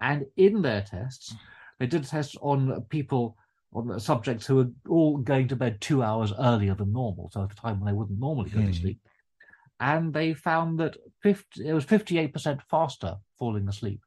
And 0.00 0.26
in 0.36 0.60
their 0.60 0.82
tests, 0.82 1.34
they 1.78 1.86
did 1.86 2.04
tests 2.04 2.36
on 2.42 2.82
people 2.90 3.36
on 3.72 3.86
the 3.88 4.00
subjects 4.00 4.46
who 4.46 4.56
were 4.56 4.70
all 4.88 5.16
going 5.18 5.48
to 5.48 5.56
bed 5.56 5.80
two 5.80 6.02
hours 6.02 6.32
earlier 6.38 6.74
than 6.74 6.92
normal, 6.92 7.30
so 7.32 7.42
at 7.44 7.52
a 7.52 7.56
time 7.56 7.80
when 7.80 7.86
they 7.86 7.96
wouldn't 7.98 8.18
normally 8.20 8.50
go 8.50 8.60
Hmm. 8.60 8.66
to 8.66 8.72
sleep. 8.74 9.00
And 9.80 10.12
they 10.12 10.32
found 10.34 10.80
that 10.80 10.96
50, 11.22 11.68
it 11.68 11.72
was 11.72 11.84
58% 11.84 12.62
faster 12.62 13.16
falling 13.38 13.68
asleep 13.68 14.00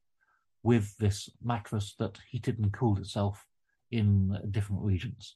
with 0.63 0.97
this 0.97 1.29
mattress 1.41 1.95
that 1.99 2.17
heated 2.29 2.57
and 2.59 2.73
cooled 2.73 2.99
itself 2.99 3.45
in 3.91 4.37
different 4.51 4.81
regions. 4.83 5.35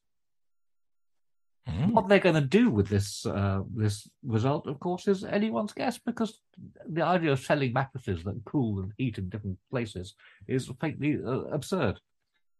Hmm. 1.68 1.94
What 1.94 2.10
they're 2.10 2.20
going 2.20 2.36
to 2.36 2.42
do 2.42 2.70
with 2.70 2.90
this 2.90 3.26
uh, 3.26 3.62
this 3.74 4.06
result, 4.22 4.68
of 4.68 4.80
course, 4.82 5.08
is 5.08 5.24
anyone's 5.24 5.72
guess 5.72 5.98
because 5.98 6.40
the 6.86 7.04
idea 7.06 7.32
of 7.32 7.40
selling 7.40 7.72
mattresses 7.72 8.22
that 8.26 8.42
cool 8.44 8.82
and 8.82 8.92
heat 8.98 9.18
in 9.18 9.30
different 9.30 9.58
places 9.72 10.16
is 10.48 10.70
faintly 10.82 11.20
uh, 11.26 11.44
absurd. 11.54 12.02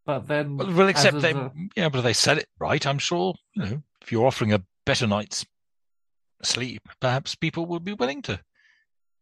But 0.06 0.26
then, 0.26 0.56
Well, 0.56 0.72
well, 0.72 0.88
except 0.88 1.20
they, 1.20 1.32
a- 1.32 1.52
yeah, 1.76 1.90
but 1.90 2.00
they 2.00 2.12
sell 2.14 2.38
it 2.38 2.46
right, 2.58 2.86
I'm 2.86 2.98
sure, 2.98 3.34
you 3.54 3.62
know, 3.64 3.82
if 4.00 4.10
you're 4.10 4.26
offering 4.26 4.52
a 4.54 4.62
better 4.86 5.06
night's 5.06 5.44
sleep, 6.42 6.82
perhaps 7.00 7.34
people 7.34 7.66
would 7.66 7.84
be 7.84 7.94
willing 7.94 8.22
to 8.22 8.40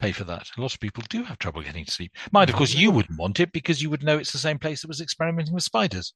pay 0.00 0.12
for 0.12 0.24
that. 0.24 0.48
A 0.56 0.60
lot 0.60 0.74
of 0.74 0.80
people 0.80 1.02
do 1.08 1.22
have 1.24 1.38
trouble 1.38 1.62
getting 1.62 1.84
to 1.84 1.90
sleep. 1.90 2.12
Mind, 2.32 2.50
of 2.50 2.56
course, 2.56 2.74
you 2.74 2.90
wouldn't 2.90 3.18
want 3.18 3.38
it 3.40 3.52
because 3.52 3.80
you 3.82 3.90
would 3.90 4.02
know 4.02 4.18
it's 4.18 4.32
the 4.32 4.38
same 4.38 4.58
place 4.58 4.82
that 4.82 4.88
was 4.88 5.00
experimenting 5.00 5.54
with 5.54 5.62
spiders. 5.62 6.14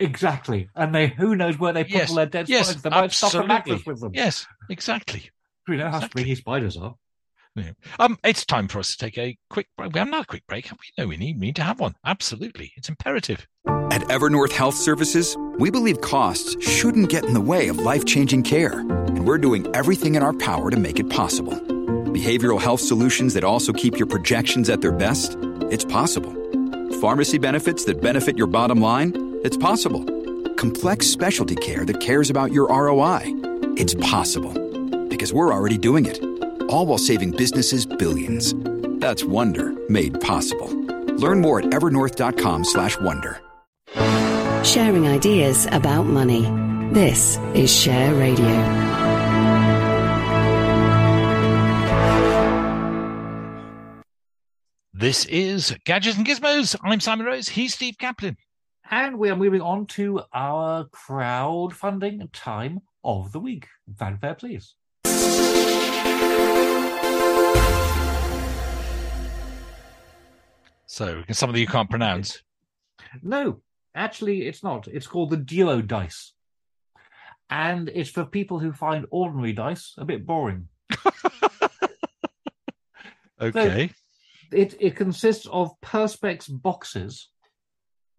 Exactly, 0.00 0.68
and 0.74 0.94
they 0.94 1.08
who 1.08 1.36
knows 1.36 1.58
where 1.58 1.72
they 1.72 1.84
put 1.84 1.92
Yes, 1.92 2.10
all 2.10 2.16
their 2.16 2.26
dead 2.26 2.48
yes, 2.48 2.66
spiders? 2.66 2.82
They 2.82 2.90
might 2.90 3.12
stuff 3.12 3.34
a 3.34 3.38
absolutely. 3.38 3.54
mattress 3.54 3.86
with 3.86 4.00
them. 4.00 4.12
Yes, 4.14 4.46
exactly. 4.68 5.30
We 5.68 5.76
know 5.76 5.88
how 5.88 5.98
exactly. 5.98 6.22
springy 6.22 6.34
spiders 6.34 6.76
are. 6.76 6.94
Yeah. 7.56 7.72
Um, 7.98 8.16
it's 8.24 8.46
time 8.46 8.68
for 8.68 8.78
us 8.78 8.92
to 8.92 8.98
take 8.98 9.18
a 9.18 9.36
quick 9.50 9.68
break. 9.76 9.92
We 9.92 9.98
have 9.98 10.08
not 10.08 10.22
a 10.22 10.26
quick 10.26 10.46
break. 10.46 10.70
We 10.70 11.02
know 11.02 11.08
we 11.08 11.16
need, 11.16 11.38
we 11.40 11.46
need 11.46 11.56
to 11.56 11.62
have 11.62 11.80
one. 11.80 11.94
Absolutely. 12.04 12.72
It's 12.76 12.88
imperative. 12.88 13.46
At 13.66 14.02
Evernorth 14.02 14.52
Health 14.52 14.76
Services, 14.76 15.36
we 15.58 15.70
believe 15.70 16.00
costs 16.00 16.56
shouldn't 16.66 17.08
get 17.08 17.24
in 17.24 17.34
the 17.34 17.40
way 17.40 17.68
of 17.68 17.78
life 17.78 18.04
changing 18.04 18.44
care, 18.44 18.80
and 18.80 19.26
we're 19.26 19.38
doing 19.38 19.66
everything 19.74 20.14
in 20.14 20.22
our 20.22 20.32
power 20.32 20.70
to 20.70 20.76
make 20.76 21.00
it 21.00 21.10
possible. 21.10 21.54
Behavioral 22.12 22.60
health 22.60 22.80
solutions 22.80 23.34
that 23.34 23.44
also 23.44 23.72
keep 23.72 23.98
your 23.98 24.06
projections 24.06 24.70
at 24.70 24.80
their 24.80 24.92
best? 24.92 25.36
It's 25.70 25.84
possible. 25.84 26.32
Pharmacy 27.00 27.38
benefits 27.38 27.84
that 27.84 28.00
benefit 28.00 28.36
your 28.38 28.46
bottom 28.46 28.80
line? 28.80 29.29
It's 29.42 29.56
possible. 29.56 30.04
Complex 30.56 31.06
specialty 31.06 31.56
care 31.56 31.86
that 31.86 31.98
cares 32.00 32.28
about 32.28 32.52
your 32.52 32.68
ROI? 32.68 33.22
It's 33.78 33.94
possible. 33.94 34.52
Because 35.08 35.32
we're 35.32 35.50
already 35.54 35.78
doing 35.78 36.04
it. 36.04 36.22
All 36.68 36.84
while 36.84 36.98
saving 36.98 37.30
businesses 37.30 37.86
billions. 37.86 38.54
That's 39.00 39.24
Wonder 39.24 39.72
made 39.88 40.20
possible. 40.20 40.68
Learn 41.16 41.40
more 41.40 41.60
at 41.60 41.66
evernorth.com/wonder. 41.72 43.40
Sharing 44.62 45.08
ideas 45.08 45.66
about 45.72 46.02
money. 46.04 46.42
This 46.92 47.38
is 47.54 47.74
Share 47.74 48.12
Radio. 48.14 48.54
This 54.92 55.24
is 55.24 55.74
Gadgets 55.86 56.18
and 56.18 56.26
Gizmos. 56.26 56.76
I'm 56.82 57.00
Simon 57.00 57.24
Rose. 57.24 57.48
He's 57.48 57.72
Steve 57.72 57.96
Kaplan. 57.96 58.36
And 58.90 59.18
we 59.18 59.30
are 59.30 59.36
moving 59.36 59.60
on 59.60 59.86
to 59.86 60.22
our 60.32 60.84
crowdfunding 60.86 62.28
time 62.32 62.80
of 63.04 63.30
the 63.30 63.38
week. 63.38 63.68
Fanfare, 63.96 64.34
please. 64.34 64.74
So, 70.86 71.22
some 71.30 71.50
of 71.50 71.56
you 71.56 71.68
can't 71.68 71.88
pronounce. 71.88 72.42
No, 73.22 73.60
actually, 73.94 74.48
it's 74.48 74.64
not. 74.64 74.88
It's 74.88 75.06
called 75.06 75.30
the 75.30 75.36
Duo 75.36 75.80
Dice. 75.80 76.32
And 77.48 77.88
it's 77.94 78.10
for 78.10 78.24
people 78.24 78.58
who 78.58 78.72
find 78.72 79.06
ordinary 79.10 79.52
dice 79.52 79.94
a 79.98 80.04
bit 80.04 80.26
boring. 80.26 80.68
Okay. 83.42 83.90
It, 84.52 84.76
it 84.80 84.96
consists 84.96 85.46
of 85.46 85.80
Perspex 85.80 86.46
boxes 86.50 87.28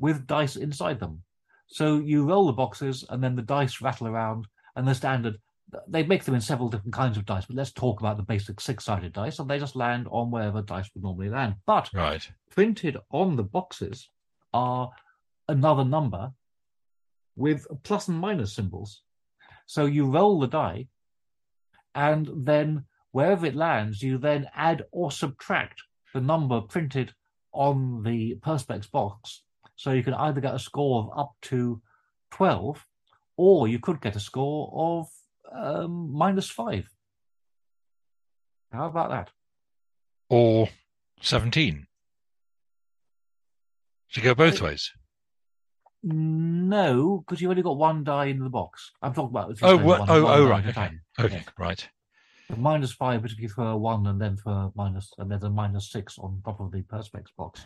with 0.01 0.27
dice 0.27 0.57
inside 0.57 0.99
them. 0.99 1.23
So 1.67 1.99
you 1.99 2.25
roll 2.25 2.47
the 2.47 2.53
boxes 2.53 3.05
and 3.09 3.23
then 3.23 3.35
the 3.35 3.41
dice 3.41 3.79
rattle 3.79 4.07
around 4.07 4.47
and 4.75 4.85
the 4.85 4.95
standard. 4.95 5.37
They 5.87 6.03
make 6.03 6.25
them 6.25 6.35
in 6.35 6.41
several 6.41 6.67
different 6.67 6.93
kinds 6.93 7.15
of 7.15 7.25
dice, 7.25 7.45
but 7.45 7.55
let's 7.55 7.71
talk 7.71 8.01
about 8.01 8.17
the 8.17 8.23
basic 8.23 8.59
six 8.59 8.83
sided 8.83 9.13
dice 9.13 9.39
and 9.39 9.49
they 9.49 9.59
just 9.59 9.77
land 9.77 10.07
on 10.11 10.31
wherever 10.31 10.61
dice 10.61 10.89
would 10.93 11.03
normally 11.03 11.29
land. 11.29 11.55
But 11.65 11.89
Right. 11.93 12.29
printed 12.49 12.97
on 13.11 13.37
the 13.37 13.43
boxes 13.43 14.09
are 14.53 14.91
another 15.47 15.85
number 15.85 16.33
with 17.37 17.65
plus 17.83 18.09
and 18.09 18.19
minus 18.19 18.53
symbols. 18.53 19.03
So 19.65 19.85
you 19.85 20.11
roll 20.11 20.39
the 20.39 20.47
die, 20.47 20.87
and 21.95 22.29
then 22.45 22.85
wherever 23.11 23.45
it 23.45 23.55
lands, 23.55 24.01
you 24.01 24.17
then 24.17 24.49
add 24.53 24.83
or 24.91 25.11
subtract 25.11 25.81
the 26.13 26.21
number 26.21 26.59
printed 26.59 27.13
on 27.53 28.03
the 28.03 28.35
Perspex 28.35 28.91
box. 28.91 29.43
So 29.81 29.93
you 29.93 30.03
can 30.03 30.13
either 30.13 30.41
get 30.41 30.53
a 30.53 30.59
score 30.59 30.99
of 31.01 31.17
up 31.17 31.31
to 31.49 31.81
12, 32.29 32.85
or 33.35 33.67
you 33.67 33.79
could 33.79 33.99
get 33.99 34.15
a 34.15 34.19
score 34.19 34.69
of 34.71 35.07
um, 35.51 36.13
minus 36.13 36.47
5. 36.51 36.87
How 38.71 38.85
about 38.85 39.09
that? 39.09 39.31
Or 40.29 40.69
17. 41.21 41.87
To 44.13 44.21
go 44.21 44.35
both 44.35 44.61
ways. 44.61 44.91
No, 46.03 47.23
because 47.25 47.41
you've 47.41 47.49
only 47.49 47.63
got 47.63 47.77
one 47.77 48.03
die 48.03 48.25
in 48.25 48.37
the 48.37 48.49
box. 48.51 48.91
I'm 49.01 49.15
talking 49.15 49.31
about 49.31 49.49
Oh, 49.49 49.53
spend 49.55 49.83
what- 49.83 50.01
one, 50.01 50.09
oh, 50.11 50.27
oh, 50.27 50.47
right, 50.47 50.65
okay. 50.67 50.91
Okay, 51.19 51.35
Yeah. 51.37 51.43
right. 51.57 51.89
Minus 52.57 52.91
five 52.91 53.21
would 53.23 53.51
for 53.51 53.69
a 53.69 53.77
one, 53.77 54.07
and 54.07 54.19
then 54.19 54.37
for 54.37 54.71
minus, 54.75 55.13
and 55.17 55.31
then 55.31 55.43
a 55.43 55.49
minus 55.49 55.89
six 55.89 56.17
on 56.19 56.41
top 56.43 56.59
of 56.59 56.71
the 56.71 56.81
perspex 56.83 57.25
box. 57.37 57.65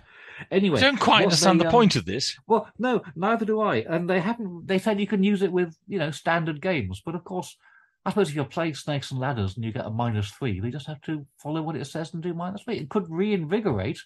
Anyway, 0.52 0.78
I 0.78 0.82
don't 0.82 1.00
quite 1.00 1.24
understand 1.24 1.60
they, 1.60 1.64
the 1.64 1.70
um, 1.70 1.72
point 1.72 1.96
of 1.96 2.06
this. 2.06 2.38
Well, 2.48 2.68
no, 2.78 3.02
neither 3.16 3.46
do 3.46 3.62
I. 3.62 3.78
And 3.78 4.10
they 4.10 4.20
haven't. 4.20 4.68
They 4.68 4.80
said 4.80 5.00
you 5.00 5.08
can 5.08 5.24
use 5.24 5.42
it 5.42 5.52
with 5.52 5.78
you 5.88 6.00
know 6.00 6.12
standard 6.12 6.62
games, 6.62 7.02
but 7.06 7.16
of 7.16 7.24
course, 7.24 7.58
I 8.06 8.12
suppose 8.12 8.30
if 8.30 8.36
you're 8.36 8.46
playing 8.46 8.76
Snakes 8.76 9.12
and 9.12 9.20
Ladders 9.20 9.56
and 9.56 9.66
you 9.66 9.72
get 9.72 9.86
a 9.86 9.90
minus 9.90 10.30
three, 10.30 10.60
they 10.60 10.70
just 10.70 10.88
have 10.88 11.02
to 11.02 11.26
follow 11.38 11.62
what 11.62 11.76
it 11.76 11.86
says 11.86 12.14
and 12.14 12.22
do 12.22 12.34
minus 12.34 12.64
three. 12.64 12.78
It 12.78 12.90
could 12.90 13.10
reinvigorate 13.10 14.00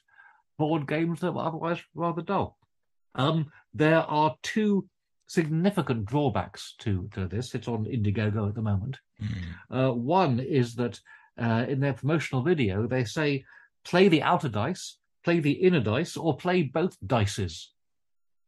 board 0.57 0.87
games 0.87 1.19
that 1.21 1.33
were 1.33 1.43
otherwise 1.43 1.79
rather 1.95 2.21
dull. 2.21 2.57
Um, 3.15 3.51
there 3.73 3.99
are 4.01 4.35
two 4.43 4.87
significant 5.29 6.05
drawbacks 6.05 6.73
to, 6.79 7.07
to 7.13 7.27
this. 7.27 7.53
It's 7.53 7.67
on 7.67 7.85
Indiegogo 7.85 8.49
at 8.49 8.55
the 8.55 8.63
moment. 8.63 8.97
Uh, 9.69 9.91
one 9.91 10.39
is 10.39 10.73
that 10.75 10.99
uh, 11.39 11.65
in 11.69 11.79
their 11.79 11.93
promotional 11.93 12.41
video, 12.41 12.87
they 12.87 13.03
say 13.03 13.45
play 13.85 14.07
the 14.07 14.23
outer 14.23 14.49
dice, 14.49 14.97
play 15.23 15.39
the 15.39 15.51
inner 15.51 15.81
dice, 15.81 16.17
or 16.17 16.35
play 16.35 16.63
both 16.63 16.97
dices, 17.05 17.67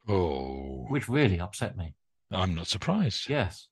Oh, 0.10 0.88
which 0.90 1.08
really 1.08 1.40
upset 1.40 1.78
me. 1.78 1.94
I'm 2.32 2.56
not 2.56 2.66
surprised. 2.66 3.30
Yes. 3.30 3.68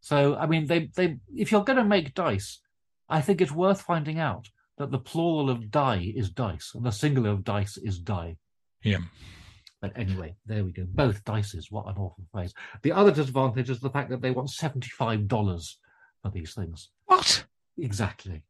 So, 0.00 0.36
I 0.36 0.46
mean, 0.46 0.66
they, 0.66 0.90
they, 0.94 1.16
if 1.34 1.50
you're 1.50 1.64
going 1.64 1.78
to 1.78 1.84
make 1.84 2.14
dice, 2.14 2.60
I 3.08 3.20
think 3.20 3.40
it's 3.40 3.50
worth 3.50 3.82
finding 3.82 4.20
out 4.20 4.48
that 4.78 4.92
the 4.92 4.98
plural 4.98 5.50
of 5.50 5.72
die 5.72 6.12
is 6.14 6.30
dice 6.30 6.70
and 6.74 6.86
the 6.86 6.92
singular 6.92 7.30
of 7.30 7.42
dice 7.42 7.76
is 7.76 7.98
die. 7.98 8.36
Yeah. 8.84 8.98
But 9.84 9.92
anyway, 9.96 10.34
there 10.46 10.64
we 10.64 10.72
go. 10.72 10.86
Both 10.88 11.22
dices. 11.24 11.70
What 11.70 11.84
an 11.84 11.96
awful 11.98 12.24
phrase. 12.32 12.54
The 12.80 12.92
other 12.92 13.10
disadvantage 13.10 13.68
is 13.68 13.80
the 13.80 13.90
fact 13.90 14.08
that 14.08 14.22
they 14.22 14.30
want 14.30 14.48
$75 14.48 15.76
for 16.22 16.30
these 16.30 16.54
things. 16.54 16.88
What? 17.04 17.44
Exactly. 17.76 18.44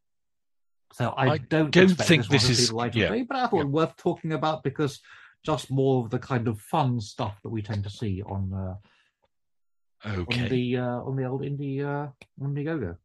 So 0.92 1.08
I, 1.08 1.30
I 1.30 1.38
don't, 1.38 1.72
don't 1.72 1.88
think 1.88 2.28
this, 2.28 2.46
this 2.46 2.60
is- 2.60 2.70
right 2.70 2.94
yeah, 2.94 3.24
but 3.28 3.36
I 3.36 3.48
thought 3.48 3.56
yeah. 3.56 3.64
worth 3.64 3.96
talking 3.96 4.32
about 4.32 4.62
because 4.62 5.00
just 5.42 5.72
more 5.72 6.04
of 6.04 6.10
the 6.10 6.20
kind 6.20 6.46
of 6.46 6.60
fun 6.60 7.00
stuff 7.00 7.36
that 7.42 7.48
we 7.48 7.62
tend 7.62 7.82
to 7.82 7.90
see 7.90 8.22
on 8.22 8.54
uh, 8.54 10.08
on 10.08 10.48
the 10.48 10.76
uh, 10.76 11.00
on 11.00 11.16
the 11.16 11.24
old 11.24 11.42
indie 11.42 11.84
uh, 11.84 12.10
Indiegogo. 12.40 12.96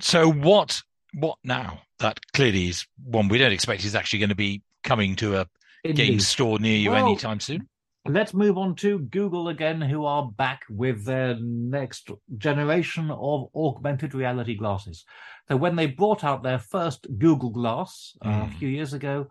So 0.00 0.32
what? 0.32 0.82
What 1.14 1.38
now? 1.44 1.82
That 2.00 2.18
clearly 2.32 2.70
is 2.70 2.84
one 3.04 3.28
we 3.28 3.38
don't 3.38 3.52
expect 3.52 3.84
is 3.84 3.94
actually 3.94 4.18
going 4.18 4.30
to 4.30 4.34
be 4.34 4.64
coming 4.82 5.14
to 5.16 5.36
a 5.36 5.46
Indeed. 5.84 6.06
game 6.06 6.20
store 6.20 6.58
near 6.58 6.76
you 6.76 6.90
Well, 6.90 7.06
anytime 7.06 7.40
soon. 7.40 7.68
Let's 8.08 8.32
move 8.32 8.56
on 8.56 8.76
to 8.76 9.00
Google 9.00 9.48
again, 9.48 9.80
who 9.80 10.04
are 10.04 10.30
back 10.30 10.62
with 10.70 11.04
their 11.04 11.36
next 11.40 12.08
generation 12.38 13.10
of 13.10 13.48
augmented 13.54 14.14
reality 14.14 14.54
glasses. 14.54 15.04
So, 15.48 15.56
when 15.56 15.74
they 15.74 15.86
brought 15.86 16.22
out 16.22 16.42
their 16.44 16.60
first 16.60 17.06
Google 17.18 17.50
Glass 17.50 18.16
uh, 18.24 18.28
a 18.28 18.32
Mm. 18.46 18.54
few 18.58 18.68
years 18.68 18.92
ago, 18.92 19.26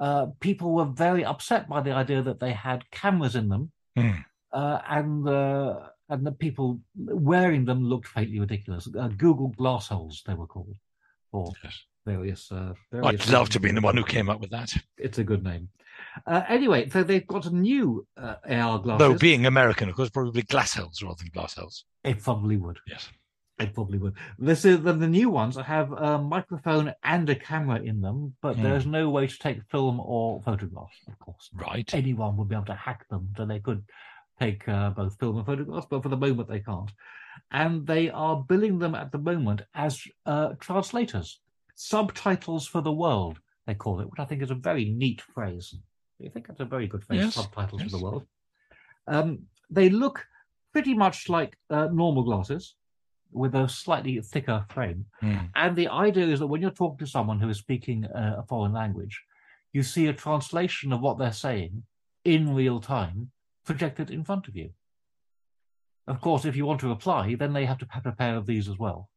uh, 0.00 0.26
people 0.40 0.74
were 0.74 0.84
very 0.84 1.24
upset 1.24 1.66
by 1.68 1.80
the 1.80 1.92
idea 1.92 2.20
that 2.22 2.40
they 2.40 2.52
had 2.52 2.90
cameras 2.90 3.36
in 3.36 3.48
them, 3.48 3.72
Mm. 3.96 4.24
uh, 4.52 4.80
and 4.88 5.26
the 5.26 5.90
and 6.10 6.26
the 6.26 6.32
people 6.32 6.80
wearing 6.96 7.64
them 7.64 7.84
looked 7.84 8.08
faintly 8.08 8.40
ridiculous. 8.40 8.88
Uh, 8.94 9.08
Google 9.08 9.48
Glass 9.48 9.88
holes, 9.88 10.22
they 10.26 10.34
were 10.34 10.46
called, 10.46 10.74
for 11.30 11.52
Yes. 11.64 11.78
various. 12.06 12.50
Uh, 12.52 12.74
various 12.92 13.26
I'd 13.28 13.32
love 13.32 13.48
to 13.50 13.60
be 13.60 13.70
the 13.72 13.80
one 13.80 13.96
who 13.96 14.04
came 14.04 14.28
up 14.30 14.40
with 14.40 14.50
that. 14.50 14.72
It's 14.98 15.18
a 15.18 15.24
good 15.24 15.42
name. 15.44 15.68
Uh, 16.26 16.42
anyway, 16.48 16.88
so 16.88 17.02
they've 17.02 17.26
got 17.26 17.46
a 17.46 17.54
new 17.54 18.06
uh, 18.16 18.36
AR 18.48 18.78
glasses. 18.78 18.98
Though 18.98 19.18
being 19.18 19.46
American, 19.46 19.88
of 19.88 19.96
course, 19.96 20.10
probably 20.10 20.42
glass 20.42 20.74
hells 20.74 21.02
rather 21.02 21.16
than 21.18 21.28
glass 21.32 21.54
hells. 21.54 21.84
It 22.04 22.22
probably 22.22 22.56
would. 22.56 22.78
Yes. 22.86 23.08
It 23.58 23.74
probably 23.74 23.98
would. 23.98 24.14
This 24.38 24.64
is 24.64 24.80
the, 24.80 24.94
the 24.94 25.06
new 25.06 25.28
ones 25.28 25.56
have 25.56 25.92
a 25.92 26.18
microphone 26.18 26.94
and 27.04 27.28
a 27.28 27.34
camera 27.34 27.78
in 27.80 28.00
them, 28.00 28.34
but 28.40 28.56
Hmm. 28.56 28.62
there's 28.62 28.86
no 28.86 29.10
way 29.10 29.26
to 29.26 29.38
take 29.38 29.60
film 29.70 30.00
or 30.00 30.40
photographs. 30.42 30.96
Of 31.06 31.18
course, 31.18 31.50
Right. 31.54 31.92
anyone 31.92 32.38
would 32.38 32.48
be 32.48 32.54
able 32.54 32.64
to 32.66 32.74
hack 32.74 33.06
them, 33.10 33.28
so 33.36 33.44
they 33.44 33.60
could 33.60 33.84
take 34.40 34.66
uh, 34.66 34.90
both 34.90 35.18
film 35.20 35.36
and 35.36 35.44
photographs, 35.44 35.86
but 35.90 36.02
for 36.02 36.08
the 36.08 36.16
moment 36.16 36.48
they 36.48 36.60
can't. 36.60 36.90
And 37.50 37.86
they 37.86 38.10
are 38.10 38.44
billing 38.48 38.78
them 38.78 38.94
at 38.94 39.12
the 39.12 39.18
moment 39.18 39.62
as 39.74 40.00
uh, 40.26 40.50
translators, 40.60 41.40
subtitles 41.74 42.66
for 42.66 42.80
the 42.80 42.92
world. 42.92 43.38
They 43.66 43.74
call 43.74 44.00
it, 44.00 44.10
which 44.10 44.20
I 44.20 44.24
think 44.24 44.42
is 44.42 44.50
a 44.50 44.54
very 44.54 44.86
neat 44.86 45.20
phrase. 45.20 45.74
I 46.24 46.28
think 46.28 46.46
that's 46.46 46.60
a 46.60 46.64
very 46.64 46.86
good 46.86 47.04
phrase. 47.04 47.20
Yes, 47.20 47.34
Subtitles 47.34 47.82
yes. 47.82 47.90
for 47.90 47.96
the 47.96 48.04
world. 48.04 48.26
Um, 49.06 49.40
they 49.70 49.88
look 49.88 50.26
pretty 50.72 50.94
much 50.94 51.28
like 51.28 51.56
uh, 51.70 51.88
normal 51.92 52.22
glasses 52.22 52.74
with 53.32 53.54
a 53.54 53.68
slightly 53.68 54.20
thicker 54.20 54.64
frame. 54.70 55.06
Mm. 55.22 55.50
And 55.54 55.76
the 55.76 55.88
idea 55.88 56.26
is 56.26 56.40
that 56.40 56.46
when 56.46 56.60
you're 56.60 56.70
talking 56.70 56.98
to 56.98 57.06
someone 57.06 57.40
who 57.40 57.48
is 57.48 57.58
speaking 57.58 58.04
uh, 58.06 58.36
a 58.38 58.42
foreign 58.42 58.72
language, 58.72 59.22
you 59.72 59.82
see 59.82 60.08
a 60.08 60.12
translation 60.12 60.92
of 60.92 61.00
what 61.00 61.18
they're 61.18 61.32
saying 61.32 61.82
in 62.24 62.54
real 62.54 62.80
time 62.80 63.30
projected 63.64 64.10
in 64.10 64.24
front 64.24 64.48
of 64.48 64.56
you. 64.56 64.70
Of 66.06 66.20
course, 66.20 66.44
if 66.44 66.56
you 66.56 66.66
want 66.66 66.80
to 66.80 66.90
apply, 66.90 67.34
then 67.36 67.52
they 67.52 67.64
have 67.64 67.78
to 67.78 67.86
have 67.90 68.06
a 68.06 68.12
pair 68.12 68.36
of 68.36 68.46
these 68.46 68.68
as 68.68 68.78
well. 68.78 69.08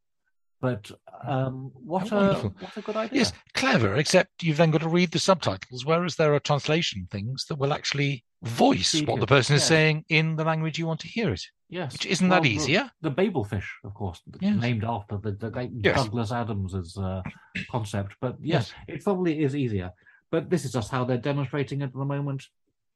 But 0.62 0.90
um, 1.28 1.72
what 1.74 2.10
a 2.14 2.36
what 2.36 2.78
a 2.78 2.82
good 2.82 2.96
idea! 2.96 3.20
Yes, 3.20 3.34
clever, 3.54 3.96
except 3.96 4.44
you've 4.44 4.56
then 4.58 4.72
got 4.72 4.82
to 4.82 4.88
read 4.90 5.12
the 5.12 5.20
subtitles, 5.20 5.86
whereas 5.86 6.16
there 6.16 6.34
are 6.34 6.40
translation 6.40 7.08
things 7.12 7.46
that 7.50 7.56
will 7.56 7.74
actually 7.74 8.24
voice 8.44 9.02
what 9.02 9.20
the 9.20 9.28
person 9.28 9.56
is 9.58 9.62
Yes. 9.64 9.68
saying 9.68 10.06
in 10.10 10.36
the 10.38 10.44
language 10.46 10.78
you 10.80 10.88
want 10.88 11.02
to 11.02 11.08
hear 11.10 11.32
it. 11.34 11.42
Yes, 11.70 11.92
Which 11.94 12.06
isn't 12.06 12.30
that 12.30 12.36
Well, 12.36 12.44
the- 12.44 12.52
easier? 12.56 12.92
The 13.02 13.12
Babelfish, 13.12 13.66
of 13.84 13.94
course, 13.94 14.22
Yes. 14.40 14.56
named 14.62 14.84
after 14.86 15.18
the, 15.18 15.32
the 15.32 15.50
great 15.50 15.72
Yes. 15.74 15.96
Douglas 16.04 16.32
Adams' 16.32 16.98
uh, 16.98 17.24
concept. 17.70 18.16
But 18.22 18.38
yes, 18.42 18.72
it 18.88 19.04
probably 19.04 19.44
is 19.44 19.56
easier. 19.56 19.92
But 20.32 20.50
this 20.50 20.64
is 20.66 20.72
just 20.72 20.92
how 20.92 21.04
they're 21.04 21.18
demonstrating 21.18 21.82
it 21.82 21.86
at 21.86 21.94
the 21.94 22.06
moment, 22.06 22.44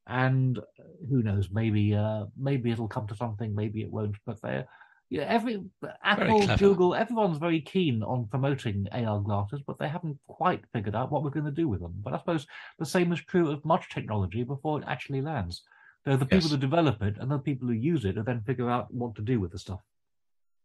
and 0.07 0.57
uh, 0.57 0.61
who 1.09 1.21
knows? 1.23 1.49
Maybe 1.51 1.93
uh, 1.93 2.25
maybe 2.37 2.71
it'll 2.71 2.87
come 2.87 3.07
to 3.07 3.15
something. 3.15 3.53
Maybe 3.53 3.81
it 3.81 3.91
won't. 3.91 4.15
But 4.25 4.41
they're 4.41 4.67
yeah, 5.09 5.23
every 5.23 5.63
Apple. 6.03 6.45
Google, 6.57 6.93
everyone's 6.93 7.37
very 7.37 7.61
keen 7.61 8.03
on 8.03 8.27
promoting 8.27 8.87
AR 8.91 9.21
glasses, 9.21 9.61
but 9.65 9.79
they 9.79 9.87
haven't 9.87 10.17
quite 10.27 10.65
figured 10.73 10.95
out 10.95 11.11
what 11.11 11.23
we're 11.23 11.29
going 11.29 11.45
to 11.45 11.51
do 11.51 11.69
with 11.69 11.79
them. 11.79 11.93
But 12.03 12.13
I 12.13 12.17
suppose 12.17 12.45
the 12.77 12.85
same 12.85 13.13
is 13.13 13.21
true 13.21 13.49
of 13.49 13.63
much 13.63 13.89
technology 13.89 14.43
before 14.43 14.79
it 14.81 14.85
actually 14.87 15.21
lands. 15.21 15.63
There 16.03 16.13
are 16.13 16.17
the 16.17 16.25
people 16.25 16.49
Yes. 16.49 16.51
who 16.51 16.57
develop 16.57 17.01
it 17.01 17.17
and 17.19 17.31
the 17.31 17.39
people 17.39 17.67
who 17.67 17.73
use 17.73 18.03
it, 18.05 18.17
and 18.17 18.25
then 18.25 18.41
figure 18.41 18.69
out 18.69 18.93
what 18.93 19.15
to 19.15 19.21
do 19.21 19.39
with 19.39 19.51
the 19.51 19.59
stuff. 19.59 19.79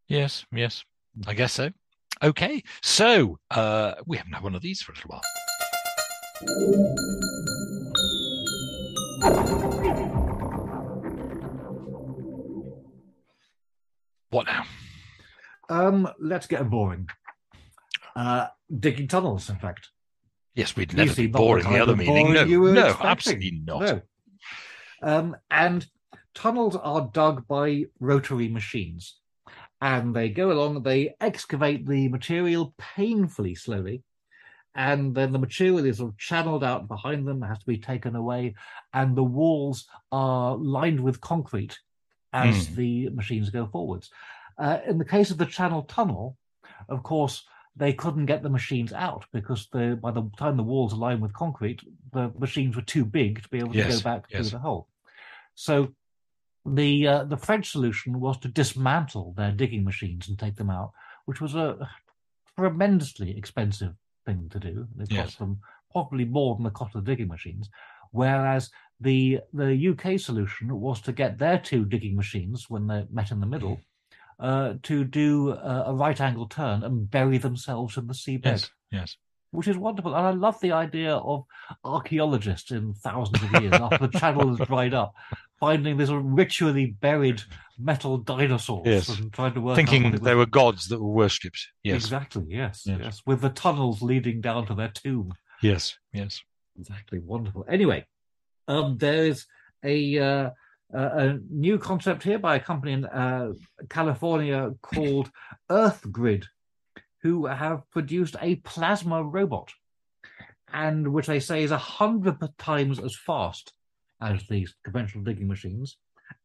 Yes, 0.09 0.45
yes, 0.53 0.85
I 1.27 1.35
guess 1.35 1.53
so. 1.53 1.71
Okay, 2.23 2.63
so 2.83 3.39
uh, 3.51 3.95
we 4.07 4.17
haven't 4.17 4.33
had 4.33 4.43
one 4.43 4.55
of 4.55 4.63
these 4.63 4.83
for 4.83 4.93
a 4.93 4.95
little 4.97 5.21
while. 6.41 7.32
Um, 15.93 16.09
let's 16.19 16.47
get 16.47 16.69
boring. 16.69 17.09
Uh, 18.15 18.47
digging 18.79 19.09
tunnels, 19.09 19.49
in 19.49 19.57
fact. 19.57 19.89
Yes, 20.55 20.77
we'd 20.77 20.95
never 20.95 21.15
be 21.15 21.27
boring 21.29 21.65
the 21.65 21.71
the 21.71 21.79
other 21.81 21.97
meaning, 21.97 22.35
No, 22.35 22.45
no, 22.45 22.87
expecting. 22.87 23.07
absolutely 23.07 23.63
not. 23.65 23.81
No. 23.83 24.01
Um, 25.03 25.37
and 25.51 25.87
tunnels 26.35 26.77
are 26.77 27.11
dug 27.13 27.47
by 27.49 27.87
rotary 28.01 28.49
machines. 28.49 29.17
And 29.81 30.15
they 30.15 30.29
go 30.29 30.53
along, 30.53 30.83
they 30.83 31.15
excavate 31.21 31.87
the 31.89 32.09
material 32.09 32.75
painfully 32.79 33.55
slowly. 33.55 34.03
And 34.75 35.15
then 35.15 35.33
the 35.33 35.39
material 35.39 35.85
is 35.85 35.99
sort 35.99 36.13
of 36.13 36.19
channeled 36.19 36.63
out 36.65 36.87
behind 36.89 37.27
them, 37.27 37.43
has 37.43 37.59
to 37.59 37.67
be 37.67 37.79
taken 37.79 38.15
away. 38.15 38.55
And 38.95 39.17
the 39.17 39.25
walls 39.25 39.87
are 40.13 40.55
lined 40.57 41.01
with 41.01 41.21
concrete 41.21 41.79
as 42.33 42.69
Hmm. 42.69 42.75
the 42.77 43.09
machines 43.11 43.51
go 43.51 43.67
forwards. 43.67 44.11
Uh, 44.59 44.79
in 44.87 44.99
the 44.99 45.05
case 45.05 45.31
of 45.31 45.39
the 45.39 45.47
Channel 45.47 45.83
Tunnel, 45.85 46.37
of 46.89 47.03
course, 47.03 47.45
they 47.77 47.93
couldn't 47.93 48.27
get 48.27 48.43
the 48.43 48.51
machines 48.51 48.93
out 48.93 49.25
because 49.33 49.69
the, 49.73 49.99
by 50.01 50.11
the 50.11 50.29
time 50.37 50.57
the 50.57 50.63
walls 50.63 50.93
are 50.93 50.97
lined 50.97 51.23
with 51.23 51.33
concrete, 51.33 51.81
the 52.13 52.31
machines 52.39 52.77
were 52.77 52.83
too 52.83 53.05
big 53.05 53.43
to 53.43 53.49
be 53.49 53.59
able 53.59 53.73
to 53.73 53.79
Yes, 53.79 53.97
go 54.03 54.11
back 54.11 54.25
yes. 54.29 54.41
through 54.43 54.59
the 54.59 54.63
hole. 54.63 54.89
So 55.55 55.95
the 56.67 57.07
uh, 57.09 57.25
the 57.25 57.37
French 57.37 57.71
solution 57.71 58.21
was 58.21 58.39
to 58.39 58.49
dismantle 58.49 59.35
their 59.37 59.53
digging 59.53 59.85
machines 59.85 60.29
and 60.29 60.39
take 60.39 60.57
them 60.57 60.71
out, 60.71 60.93
which 61.25 61.41
was 61.41 61.55
a 61.55 61.89
tremendously 62.59 63.37
expensive 63.37 63.95
thing 64.27 64.49
to 64.51 64.61
do. 64.61 64.87
It 64.99 65.09
cost 65.09 65.11
Yes. 65.11 65.35
them 65.37 65.61
probably 65.91 66.25
more 66.25 66.55
than 66.55 66.65
the 66.65 66.71
cost 66.71 66.95
of 66.95 67.05
the 67.05 67.11
digging 67.11 67.29
machines. 67.29 67.69
Whereas 68.11 68.71
the 69.01 69.41
the 69.53 69.89
UK 69.91 70.21
solution 70.21 70.79
was 70.79 71.01
to 71.03 71.13
get 71.13 71.39
their 71.39 71.59
two 71.59 71.85
digging 71.85 72.15
machines 72.17 72.69
when 72.69 72.87
they 72.87 73.07
met 73.11 73.31
in 73.31 73.41
the 73.41 73.47
middle 73.47 73.81
uh, 74.43 74.75
to 74.83 75.05
do 75.05 75.51
uh, 75.53 75.85
a 75.87 75.95
right 75.95 76.21
angle 76.21 76.47
turn 76.49 76.83
and 76.83 77.11
bury 77.11 77.39
themselves 77.39 77.97
in 77.97 78.07
the 78.09 78.13
seabed, 78.15 78.45
Yes, 78.45 78.71
yes. 78.91 79.17
which 79.53 79.69
is 79.69 79.77
wonderful. 79.79 80.15
And 80.15 80.27
I 80.27 80.31
love 80.33 80.61
the 80.61 80.73
idea 80.73 81.15
of 81.15 81.45
archaeologists 81.85 82.71
in 82.71 82.95
thousands 82.95 83.43
of 83.43 83.63
years 83.63 83.73
after 83.75 84.07
the 84.07 84.19
channel 84.19 84.55
has 84.57 84.67
dried 84.67 84.95
up, 84.95 85.15
finding 85.61 85.97
this 85.97 86.11
ritually 86.11 86.87
buried 86.87 87.43
metal 87.79 88.19
dinosaurs 88.19 88.87
Yes. 88.87 89.09
and 89.19 89.33
trying 89.33 89.55
to 89.55 89.61
work 89.61 89.77
Thinking 89.77 90.11
they 90.13 90.35
were 90.35 90.47
gods 90.47 90.89
that 90.89 91.01
were 91.01 91.11
worshipped. 91.11 91.61
Yes, 91.83 91.97
Exactly. 92.05 92.45
Yes, 92.49 92.83
Yes. 92.85 92.99
yes. 93.03 93.23
With 93.27 93.41
the 93.41 93.49
tunnels 93.51 94.03
leading 94.03 94.41
down 94.41 94.67
to 94.67 94.75
their 94.75 94.89
tomb. 94.89 95.33
yes, 95.63 95.97
yes. 96.13 96.41
Exactly. 96.79 97.19
Wonderful. 97.19 97.65
Anyway, 97.69 98.07
um, 98.67 98.97
there 98.99 99.27
is 99.27 99.47
a 99.85 100.19
uh, 100.19 100.51
a 100.93 101.39
new 101.51 101.79
concept 101.79 102.23
here 102.23 102.39
by 102.39 102.57
a 102.57 102.61
company 102.61 102.93
in 102.93 103.05
uh, 103.07 103.53
California 103.89 104.75
called 104.83 105.31
EarthGrid, 105.71 106.45
who 107.23 107.47
have 107.47 107.89
produced 107.91 108.37
a 108.41 108.57
plasma 108.57 109.23
robot, 109.23 109.73
and 110.73 111.13
which 111.13 111.27
they 111.27 111.41
say 111.41 111.63
is 111.63 111.71
a 111.71 111.79
hundred 111.79 112.37
times 112.59 112.99
as 112.99 113.17
fast 113.17 113.73
as 114.21 114.43
these 114.49 114.75
conventional 114.85 115.25
digging 115.25 115.49
machines, 115.49 115.97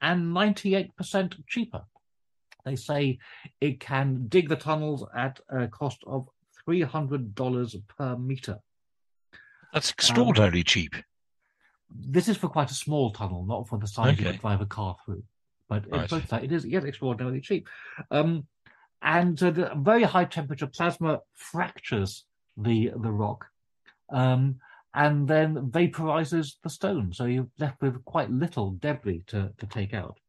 and 0.02 0.34
ninety-eight 0.34 0.96
percent 0.96 1.36
cheaper. 1.48 1.84
They 2.66 2.76
say 2.76 3.20
it 3.62 3.80
can 3.80 4.28
dig 4.28 4.50
the 4.50 4.56
tunnels 4.56 5.06
at 5.16 5.40
a 5.50 5.68
cost 5.68 6.04
of 6.06 6.28
three 6.64 6.82
hundred 6.82 7.36
dollars 7.36 7.76
per 7.98 8.18
meter. 8.18 8.60
That's 9.74 9.92
extraordinarily 9.92 10.60
um, 10.60 10.66
cheap. 10.66 10.96
This 11.89 12.28
is 12.28 12.38
for 12.38 12.50
quite 12.50 12.71
a 12.71 12.76
small 12.76 13.12
tunnel, 13.12 13.45
not 13.45 13.67
for 13.67 13.78
the 13.78 13.88
size 13.88 14.13
okay. 14.13 14.23
you 14.23 14.32
could 14.32 14.41
drive 14.41 14.62
a 14.62 14.65
car 14.65 14.95
through. 15.06 15.23
But 15.69 15.86
it, 15.91 16.34
it 16.43 16.52
is 16.52 16.65
yet 16.65 16.86
extraordinarily 16.86 17.41
cheap. 17.41 17.67
Um, 18.12 18.47
and 19.02 19.41
uh, 19.41 19.52
the 19.52 19.71
very 19.76 20.04
high 20.04 20.26
temperature 20.26 20.67
plasma 20.67 21.19
fractures 21.34 22.26
the 22.56 22.91
the 22.95 23.12
rock, 23.12 23.45
um, 24.10 24.56
and 24.93 25.28
then 25.28 25.69
vaporizes 25.69 26.54
the 26.63 26.69
stone. 26.69 27.13
So 27.13 27.26
you're 27.26 27.47
left 27.60 27.82
with 27.82 28.04
quite 28.06 28.32
little 28.32 28.71
debris 28.71 29.23
to, 29.28 29.52
to 29.58 29.65
take 29.67 29.93
out. 29.93 30.19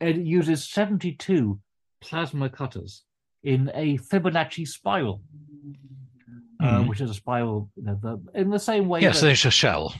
It 0.00 0.16
uses 0.16 0.68
72 0.68 1.58
plasma 2.00 2.50
cutters 2.50 3.04
in 3.42 3.70
a 3.74 3.96
Fibonacci 3.98 4.68
spiral, 4.68 5.22
uh, 6.62 6.82
hmm. 6.82 6.88
which 6.88 7.00
is 7.00 7.10
a 7.10 7.14
spiral 7.14 7.70
you 7.76 7.84
know, 7.84 7.98
the, 8.02 8.20
in 8.38 8.50
the 8.50 8.58
same 8.58 8.88
way. 8.88 9.00
Yes, 9.00 9.20
that, 9.20 9.26
there's 9.26 9.44
a 9.46 9.50
shell 9.50 9.94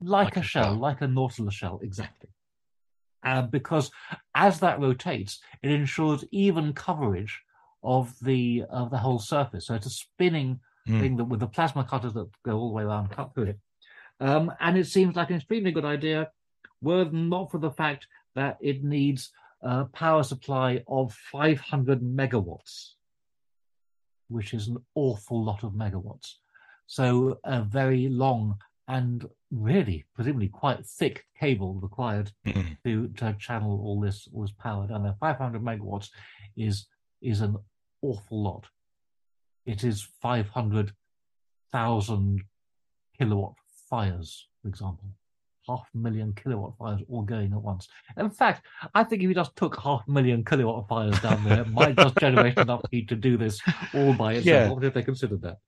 like, 0.00 0.26
like 0.26 0.36
a, 0.36 0.40
a 0.40 0.42
shell, 0.42 0.64
shell, 0.64 0.74
like 0.74 1.00
a 1.00 1.08
nautilus 1.08 1.54
shell, 1.54 1.80
exactly. 1.82 2.28
Uh, 3.24 3.42
because 3.42 3.90
as 4.34 4.60
that 4.60 4.80
rotates, 4.80 5.40
it 5.62 5.70
ensures 5.70 6.24
even 6.30 6.72
coverage 6.72 7.42
of 7.82 8.14
the 8.22 8.64
of 8.70 8.90
the 8.90 8.98
whole 8.98 9.18
surface. 9.18 9.66
So 9.66 9.74
it's 9.74 9.86
a 9.86 9.90
spinning 9.90 10.60
mm. 10.88 11.00
thing 11.00 11.16
that 11.16 11.24
with 11.24 11.40
the 11.40 11.46
plasma 11.46 11.84
cutters 11.84 12.14
that 12.14 12.28
go 12.44 12.56
all 12.58 12.68
the 12.68 12.74
way 12.74 12.84
around 12.84 13.10
cut 13.10 13.34
through 13.34 13.44
it. 13.44 13.58
Um, 14.20 14.52
and 14.60 14.78
it 14.78 14.86
seems 14.86 15.16
like 15.16 15.30
an 15.30 15.36
extremely 15.36 15.72
good 15.72 15.84
idea, 15.84 16.30
were 16.80 17.04
not 17.06 17.50
for 17.50 17.58
the 17.58 17.70
fact 17.70 18.06
that 18.34 18.58
it 18.60 18.84
needs 18.84 19.30
a 19.62 19.84
power 19.86 20.22
supply 20.22 20.82
of 20.86 21.12
500 21.32 22.00
megawatts, 22.00 22.92
which 24.28 24.54
is 24.54 24.68
an 24.68 24.78
awful 24.94 25.42
lot 25.42 25.64
of 25.64 25.72
megawatts. 25.72 26.34
So 26.86 27.40
a 27.44 27.62
very 27.62 28.08
long 28.08 28.58
and 28.88 29.28
really 29.50 30.04
presumably 30.14 30.48
quite 30.48 30.84
thick 30.84 31.24
cable 31.38 31.74
required 31.74 32.32
mm-hmm. 32.46 32.72
to, 32.84 33.08
to 33.16 33.34
channel 33.38 33.80
all 33.82 33.98
this 34.00 34.28
all 34.32 34.42
this 34.42 34.52
power 34.58 34.86
down 34.86 35.02
there. 35.02 35.16
500 35.20 35.62
megawatts 35.62 36.08
is 36.56 36.86
is 37.22 37.40
an 37.40 37.56
awful 38.02 38.42
lot. 38.42 38.66
It 39.64 39.84
is 39.84 40.06
500,000 40.22 42.42
kilowatt 43.18 43.54
fires, 43.90 44.46
for 44.62 44.68
example. 44.68 45.08
Half 45.66 45.88
a 45.92 45.98
million 45.98 46.32
kilowatt 46.34 46.76
fires 46.78 47.00
all 47.08 47.22
going 47.22 47.52
at 47.52 47.60
once. 47.60 47.88
In 48.16 48.30
fact, 48.30 48.64
I 48.94 49.02
think 49.02 49.22
if 49.22 49.28
you 49.28 49.34
just 49.34 49.56
took 49.56 49.76
half 49.80 50.06
a 50.06 50.10
million 50.10 50.44
kilowatt 50.44 50.86
fires 50.88 51.18
down 51.20 51.42
there, 51.42 51.62
it 51.62 51.68
might 51.68 51.96
just 51.96 52.16
generate 52.18 52.56
enough 52.58 52.82
heat 52.92 53.08
to 53.08 53.16
do 53.16 53.36
this 53.36 53.60
all 53.92 54.12
by 54.12 54.34
itself. 54.34 54.46
Yeah. 54.46 54.70
What 54.70 54.84
if 54.84 54.94
they 54.94 55.02
considered 55.02 55.42
that? 55.42 55.58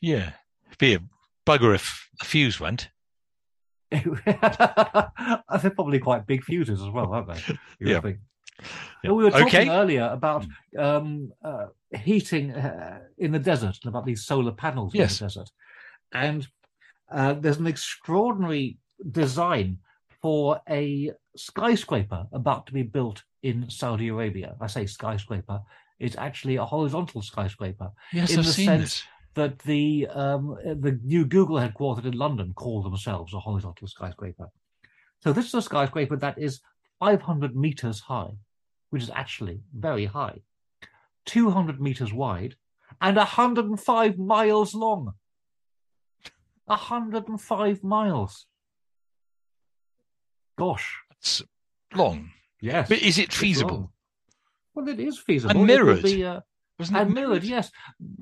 Yeah. 0.00 0.30
Be 0.78 0.94
a 0.94 1.00
bugger 1.46 1.74
if 1.74 2.08
a 2.22 2.24
fuse 2.24 2.58
went. 2.58 2.88
They're 3.90 5.70
probably 5.74 5.98
quite 5.98 6.26
big 6.26 6.44
fuses 6.44 6.82
as 6.82 6.88
well, 6.88 7.12
aren't 7.12 7.28
they? 7.28 7.58
yeah. 7.80 8.00
yeah. 8.04 9.10
We 9.12 9.24
were 9.24 9.30
talking 9.30 9.46
okay. 9.46 9.68
earlier 9.68 10.08
about 10.12 10.46
um, 10.78 11.32
uh, 11.44 11.66
heating 11.96 12.52
uh, 12.52 13.00
in 13.18 13.32
the 13.32 13.38
desert 13.38 13.78
and 13.82 13.88
about 13.88 14.06
these 14.06 14.24
solar 14.24 14.52
panels 14.52 14.94
yes. 14.94 15.20
in 15.20 15.26
the 15.26 15.28
desert. 15.28 15.50
And 16.12 16.46
uh, 17.10 17.34
there's 17.34 17.58
an 17.58 17.66
extraordinary 17.66 18.78
design 19.10 19.78
for 20.22 20.60
a 20.68 21.12
skyscraper 21.36 22.26
about 22.32 22.66
to 22.66 22.72
be 22.72 22.82
built 22.82 23.22
in 23.42 23.70
Saudi 23.70 24.08
Arabia. 24.08 24.56
I 24.60 24.66
say 24.66 24.86
skyscraper, 24.86 25.60
it's 26.00 26.16
actually 26.16 26.56
a 26.56 26.64
horizontal 26.64 27.22
skyscraper. 27.22 27.90
Yes, 28.12 28.32
in 28.32 28.40
I've 28.40 28.46
the 28.46 28.52
seen 28.52 28.66
sense 28.66 28.82
this 28.82 29.02
that 29.36 29.58
the 29.60 30.08
um, 30.08 30.56
the 30.64 30.98
new 31.04 31.24
Google 31.24 31.56
headquartered 31.56 32.06
in 32.06 32.18
London 32.18 32.52
call 32.54 32.82
themselves 32.82 33.32
a 33.32 33.38
horizontal 33.38 33.86
skyscraper. 33.86 34.48
So 35.20 35.32
this 35.32 35.46
is 35.46 35.54
a 35.54 35.62
skyscraper 35.62 36.16
that 36.16 36.38
is 36.38 36.60
500 37.00 37.54
meters 37.54 38.00
high, 38.00 38.32
which 38.90 39.02
is 39.02 39.10
actually 39.14 39.60
very 39.74 40.06
high, 40.06 40.40
200 41.26 41.80
meters 41.80 42.12
wide, 42.12 42.56
and 43.00 43.16
105 43.16 44.18
miles 44.18 44.74
long. 44.74 45.12
105 46.64 47.84
miles. 47.84 48.46
Gosh. 50.58 50.96
It's 51.18 51.42
long. 51.94 52.30
Yes. 52.60 52.88
But 52.88 53.02
is 53.02 53.18
it 53.18 53.32
feasible? 53.32 53.92
Well, 54.74 54.88
it 54.88 54.98
is 54.98 55.18
feasible. 55.18 55.56
And 55.56 55.66
mirrored. 55.66 56.02
Be, 56.02 56.24
uh, 56.24 56.40
wasn't 56.78 56.98
and 56.98 57.14
mirrored? 57.14 57.28
mirrored? 57.28 57.44
Yes, 57.44 57.70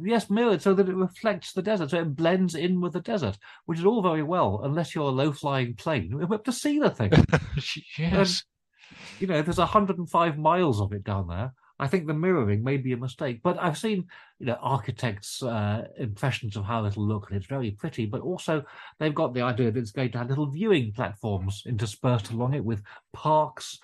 yes, 0.00 0.30
mirrored, 0.30 0.62
so 0.62 0.74
that 0.74 0.88
it 0.88 0.94
reflects 0.94 1.52
the 1.52 1.62
desert, 1.62 1.90
so 1.90 2.00
it 2.00 2.16
blends 2.16 2.54
in 2.54 2.80
with 2.80 2.92
the 2.92 3.00
desert, 3.00 3.38
which 3.66 3.78
is 3.78 3.84
all 3.84 4.02
very 4.02 4.22
well, 4.22 4.60
unless 4.64 4.94
you're 4.94 5.04
a 5.04 5.08
low-flying 5.08 5.74
plane. 5.74 6.16
We 6.16 6.26
have 6.30 6.42
to 6.44 6.52
see 6.52 6.78
the 6.78 6.90
thing. 6.90 7.12
yes, 7.98 8.44
and, 8.92 9.00
you 9.20 9.26
know, 9.26 9.42
there's 9.42 9.58
105 9.58 10.38
miles 10.38 10.80
of 10.80 10.92
it 10.92 11.04
down 11.04 11.28
there. 11.28 11.52
I 11.80 11.88
think 11.88 12.06
the 12.06 12.14
mirroring 12.14 12.62
may 12.62 12.76
be 12.76 12.92
a 12.92 12.96
mistake, 12.96 13.40
but 13.42 13.58
I've 13.60 13.76
seen, 13.76 14.06
you 14.38 14.46
know, 14.46 14.58
architects' 14.60 15.42
uh, 15.42 15.88
impressions 15.98 16.56
of 16.56 16.64
how 16.64 16.84
it'll 16.86 17.06
look, 17.06 17.28
and 17.28 17.36
it's 17.36 17.48
very 17.48 17.72
pretty. 17.72 18.06
But 18.06 18.20
also, 18.20 18.64
they've 19.00 19.14
got 19.14 19.34
the 19.34 19.42
idea 19.42 19.72
that 19.72 19.80
it's 19.80 19.90
going 19.90 20.12
to 20.12 20.18
have 20.18 20.28
little 20.28 20.46
viewing 20.46 20.92
platforms 20.92 21.64
interspersed 21.66 22.30
along 22.30 22.54
it 22.54 22.64
with 22.64 22.82
parks 23.12 23.80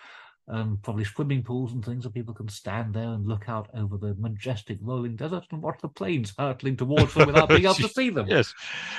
um, 0.50 0.78
probably 0.82 1.04
swimming 1.04 1.42
pools 1.42 1.72
and 1.72 1.84
things, 1.84 2.04
so 2.04 2.10
people 2.10 2.34
can 2.34 2.48
stand 2.48 2.92
there 2.92 3.08
and 3.08 3.26
look 3.26 3.48
out 3.48 3.68
over 3.74 3.96
the 3.96 4.14
majestic 4.18 4.78
rolling 4.80 5.16
desert 5.16 5.44
and 5.50 5.62
watch 5.62 5.78
the 5.80 5.88
planes 5.88 6.32
hurtling 6.36 6.76
towards 6.76 7.14
them 7.14 7.28
without 7.28 7.48
being 7.48 7.64
able 7.64 7.74
to 7.74 7.88
see 7.94 8.10
them. 8.10 8.26
Yes. 8.28 8.52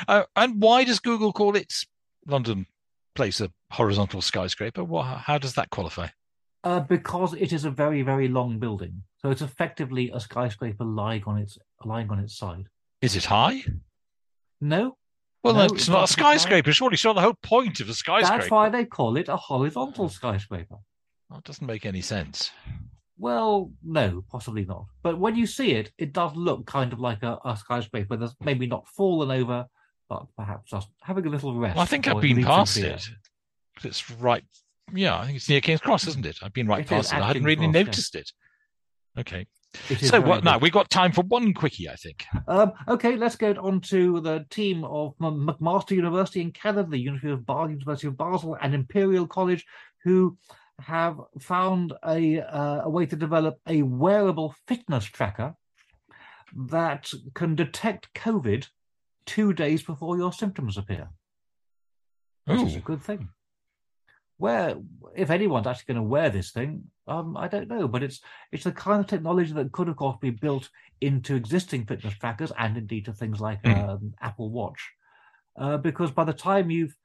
Uh, 0.08 0.24
and 0.36 0.62
why 0.62 0.84
does 0.84 1.00
Google 1.00 1.34
call 1.34 1.56
its 1.56 1.86
London 2.26 2.68
place 3.16 3.42
a 3.42 3.52
horizontal 3.72 4.22
skyscraper? 4.22 4.84
What, 4.84 5.04
how 5.04 5.38
does 5.38 5.54
that 5.56 5.70
qualify? 5.70 6.08
Uh, 6.64 6.80
because 6.80 7.34
it 7.34 7.52
is 7.52 7.66
a 7.66 7.72
very, 7.72 8.02
very 8.02 8.28
long 8.28 8.58
building. 8.58 9.04
So 9.22 9.30
it's 9.30 9.42
effectively 9.42 10.10
a 10.14 10.20
skyscraper 10.20 10.86
lying 10.86 11.24
on 11.26 11.38
its 11.38 11.58
lying 11.84 12.10
on 12.10 12.20
its 12.20 12.38
side. 12.38 12.68
Is 13.02 13.16
it 13.16 13.26
high? 13.26 13.64
No. 14.62 14.96
Well, 15.44 15.56
no, 15.56 15.64
it's, 15.64 15.74
it's, 15.74 15.90
not 15.90 16.04
a 16.04 16.08
skyscraper. 16.08 16.72
Surely, 16.72 16.94
it's 16.94 17.04
not 17.04 17.16
the 17.16 17.22
whole 17.22 17.34
point 17.34 17.80
of 17.80 17.90
a 17.90 17.96
skyscraper. 17.96 18.38
That's 18.38 18.52
why 18.52 18.70
they 18.70 18.86
call 18.86 19.18
it 19.18 19.28
a 19.28 19.36
horizontal 19.36 20.08
skyscraper. 20.08 20.78
Well, 21.32 21.40
it 21.40 21.46
doesn't 21.46 21.66
make 21.66 21.86
any 21.86 22.02
sense. 22.02 22.52
Well, 23.18 23.72
no, 23.82 24.26
possibly 24.30 24.66
not. 24.66 24.88
But 25.02 25.18
when 25.18 25.38
you 25.38 25.48
see 25.48 25.72
it, 25.72 25.90
it 25.98 26.12
does 26.12 26.36
look 26.36 26.66
kind 26.66 26.92
of 26.92 27.00
like 27.00 27.24
a, 27.24 27.40
a 27.46 27.56
skyscraper 27.56 28.18
that's 28.18 28.36
maybe 28.42 28.68
not 28.68 28.86
fallen 28.90 29.32
over, 29.32 29.66
but 30.10 30.26
perhaps 30.36 30.72
just 30.72 30.90
having 31.02 31.26
a 31.26 31.30
little 31.30 31.58
rest. 31.58 31.78
Well, 31.78 31.84
I 31.84 31.86
think 31.86 32.10
I've 32.10 32.22
been 32.22 32.44
past 32.44 32.76
it. 32.76 33.08
It's 33.82 34.12
right. 34.12 34.44
Yeah, 34.94 35.18
I 35.18 35.26
think 35.26 35.38
it's 35.38 35.48
near 35.48 35.62
King's 35.62 35.80
Cross, 35.80 36.08
isn't 36.08 36.26
it? 36.26 36.40
I've 36.44 36.52
been 36.52 36.68
right 36.68 36.82
it 36.82 36.88
past 36.88 37.14
it. 37.14 37.20
I 37.20 37.28
hadn't 37.28 37.46
really 37.46 37.66
Cross, 37.66 37.74
noticed 37.74 38.16
yeah. 38.16 38.22
it. 38.22 38.32
Okay. 39.20 39.48
So 40.02 40.20
what 40.20 40.44
now? 40.44 40.58
We've 40.58 40.74
got 40.74 40.90
time 40.90 41.14
for 41.14 41.24
one 41.24 41.54
quickie, 41.54 41.88
I 41.88 41.96
think. 41.96 42.26
Um, 42.46 42.74
okay, 42.90 43.16
let's 43.16 43.38
go 43.38 43.54
on 43.54 43.80
to 43.82 44.20
the 44.20 44.46
team 44.50 44.84
of 44.84 45.18
McMaster 45.20 45.92
University 45.92 46.42
in 46.42 46.52
Canada, 46.52 46.90
the 46.90 46.98
University 46.98 47.32
of 47.32 47.46
Basel, 47.46 47.70
University 47.70 48.08
of 48.08 48.18
Basel, 48.18 48.58
and 48.62 48.76
Imperial 48.76 49.28
College, 49.28 49.66
who 50.04 50.38
have 50.82 51.20
found 51.40 51.94
a, 52.06 52.42
uh, 52.42 52.82
a 52.84 52.90
way 52.90 53.06
to 53.06 53.16
develop 53.16 53.60
a 53.68 53.82
wearable 53.84 54.56
fitness 54.68 55.06
tracker 55.06 55.56
that 56.56 57.12
can 57.34 57.56
detect 57.56 58.14
COVID 58.14 58.68
two 59.26 59.54
days 59.54 59.84
before 59.84 60.18
your 60.18 60.34
symptoms 60.34 60.78
appear. 60.78 61.10
Which 62.46 62.60
Ooh. 62.60 62.66
is 62.66 62.76
a 62.76 62.80
good 62.80 63.02
thing. 63.02 63.30
Where, 64.38 64.76
if 65.16 65.30
anyone's 65.30 65.68
actually 65.68 65.94
going 65.94 66.04
to 66.04 66.10
wear 66.10 66.30
this 66.30 66.52
thing, 66.52 66.86
um, 67.08 67.38
I 67.38 67.48
don't 67.48 67.68
know, 67.68 67.88
but 67.88 68.02
it's 68.02 68.22
it's 68.52 68.64
the 68.64 68.72
kind 68.72 69.00
of 69.00 69.08
technology 69.08 69.54
that 69.54 69.72
could, 69.72 69.88
of 69.88 69.98
course, 69.98 70.18
be 70.20 70.32
built 70.32 70.70
into 71.00 71.36
existing 71.36 71.86
fitness 71.86 72.16
trackers 72.16 72.52
and 72.58 72.76
indeed 72.76 73.06
to 73.06 73.14
things 73.14 73.40
like 73.40 73.62
mm. 73.62 73.90
um, 73.90 74.14
Apple 74.20 74.50
Watch, 74.50 74.92
uh, 75.60 75.78
because 75.78 76.10
by 76.10 76.24
the 76.24 76.34
time 76.34 76.72
you've 76.72 76.96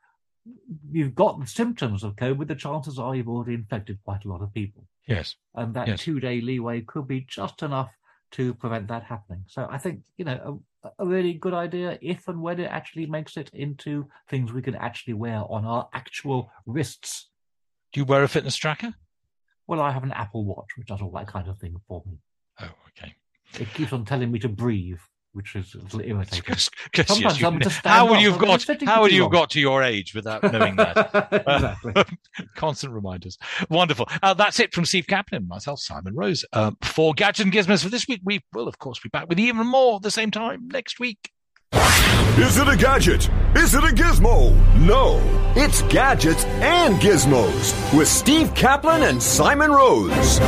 you've 0.90 1.14
got 1.14 1.40
the 1.40 1.46
symptoms 1.46 2.04
of 2.04 2.16
COVID, 2.16 2.48
the 2.48 2.54
chances 2.54 2.98
are 2.98 3.14
you've 3.14 3.28
already 3.28 3.54
infected 3.54 3.98
quite 4.04 4.24
a 4.24 4.28
lot 4.28 4.42
of 4.42 4.52
people. 4.52 4.86
Yes. 5.06 5.36
And 5.54 5.74
that 5.74 5.88
yes. 5.88 6.00
two 6.00 6.20
day 6.20 6.40
leeway 6.40 6.80
could 6.82 7.06
be 7.06 7.26
just 7.28 7.62
enough 7.62 7.90
to 8.32 8.54
prevent 8.54 8.88
that 8.88 9.04
happening. 9.04 9.44
So 9.46 9.66
I 9.70 9.78
think, 9.78 10.00
you 10.16 10.24
know, 10.24 10.62
a, 10.82 10.90
a, 10.98 11.06
really 11.06 11.34
good 11.34 11.54
idea 11.54 11.98
if 12.02 12.26
and 12.28 12.42
when 12.42 12.58
it 12.58 12.70
actually 12.70 13.06
makes 13.06 13.36
it 13.36 13.50
into 13.52 14.08
things 14.28 14.52
we 14.52 14.62
can 14.62 14.74
actually 14.74 15.14
wear 15.14 15.42
on 15.48 15.64
our 15.64 15.88
actual 15.92 16.50
wrists. 16.66 17.28
Do 17.92 18.00
you 18.00 18.04
wear 18.04 18.24
a 18.24 18.28
fitness 18.28 18.56
tracker? 18.56 18.94
Well, 19.66 19.80
I 19.80 19.92
have 19.92 20.04
an 20.04 20.12
Apple 20.12 20.44
Watch 20.44 20.76
which 20.76 20.88
does 20.88 21.00
all 21.00 21.12
that 21.12 21.28
kind 21.28 21.48
of 21.48 21.58
thing 21.58 21.76
for 21.86 22.02
me. 22.06 22.18
Oh, 22.60 22.70
okay. 22.88 23.14
It 23.60 23.72
keeps 23.74 23.92
on 23.92 24.04
telling 24.04 24.30
me 24.30 24.38
to 24.40 24.48
breathe, 24.48 24.98
which 25.36 25.54
is 25.54 25.74
a 25.74 25.78
little 25.78 26.00
irritating. 26.00 26.42
Because- 26.46 26.70
because, 26.84 27.06
Sometimes 27.08 27.38
yes, 27.40 27.46
I'm 27.46 27.54
you- 27.54 27.60
to 27.60 27.70
stand 27.70 27.94
how 27.94 28.08
would 28.08 28.20
you 28.22 28.30
have 28.30 28.40
got? 28.40 28.64
How 28.86 28.96
for 28.96 29.02
would 29.02 29.12
you 29.12 29.22
have 29.22 29.32
got 29.32 29.50
to 29.50 29.60
your 29.60 29.82
age 29.82 30.14
without 30.14 30.42
knowing 30.50 30.76
that? 30.76 31.28
exactly. 31.84 32.16
Constant 32.56 32.92
reminders. 32.94 33.36
Wonderful. 33.68 34.08
Uh, 34.22 34.32
that's 34.34 34.58
it 34.60 34.72
from 34.72 34.86
Steve 34.86 35.06
Kaplan, 35.06 35.46
myself, 35.46 35.78
Simon 35.80 36.14
Rose. 36.14 36.44
Uh, 36.54 36.70
for 36.82 37.12
Gadget 37.12 37.44
and 37.46 37.54
Gizmos 37.54 37.82
for 37.82 37.90
this 37.90 38.08
week, 38.08 38.22
we 38.24 38.40
will, 38.54 38.66
of 38.66 38.78
course, 38.78 38.98
be 38.98 39.10
back 39.10 39.28
with 39.28 39.38
even 39.38 39.66
more 39.66 39.96
at 39.96 40.02
the 40.02 40.10
same 40.10 40.30
time 40.30 40.68
next 40.72 40.98
week. 40.98 41.30
Is 42.38 42.56
it 42.58 42.68
a 42.68 42.76
gadget? 42.76 43.28
Is 43.54 43.74
it 43.74 43.82
a 43.84 43.88
gizmo? 43.88 44.54
No, 44.78 45.20
it's 45.56 45.82
gadgets 45.82 46.44
and 46.44 46.96
gizmos 46.96 47.96
with 47.96 48.08
Steve 48.08 48.54
Kaplan 48.54 49.02
and 49.02 49.22
Simon 49.22 49.70
Rose. 49.70 50.38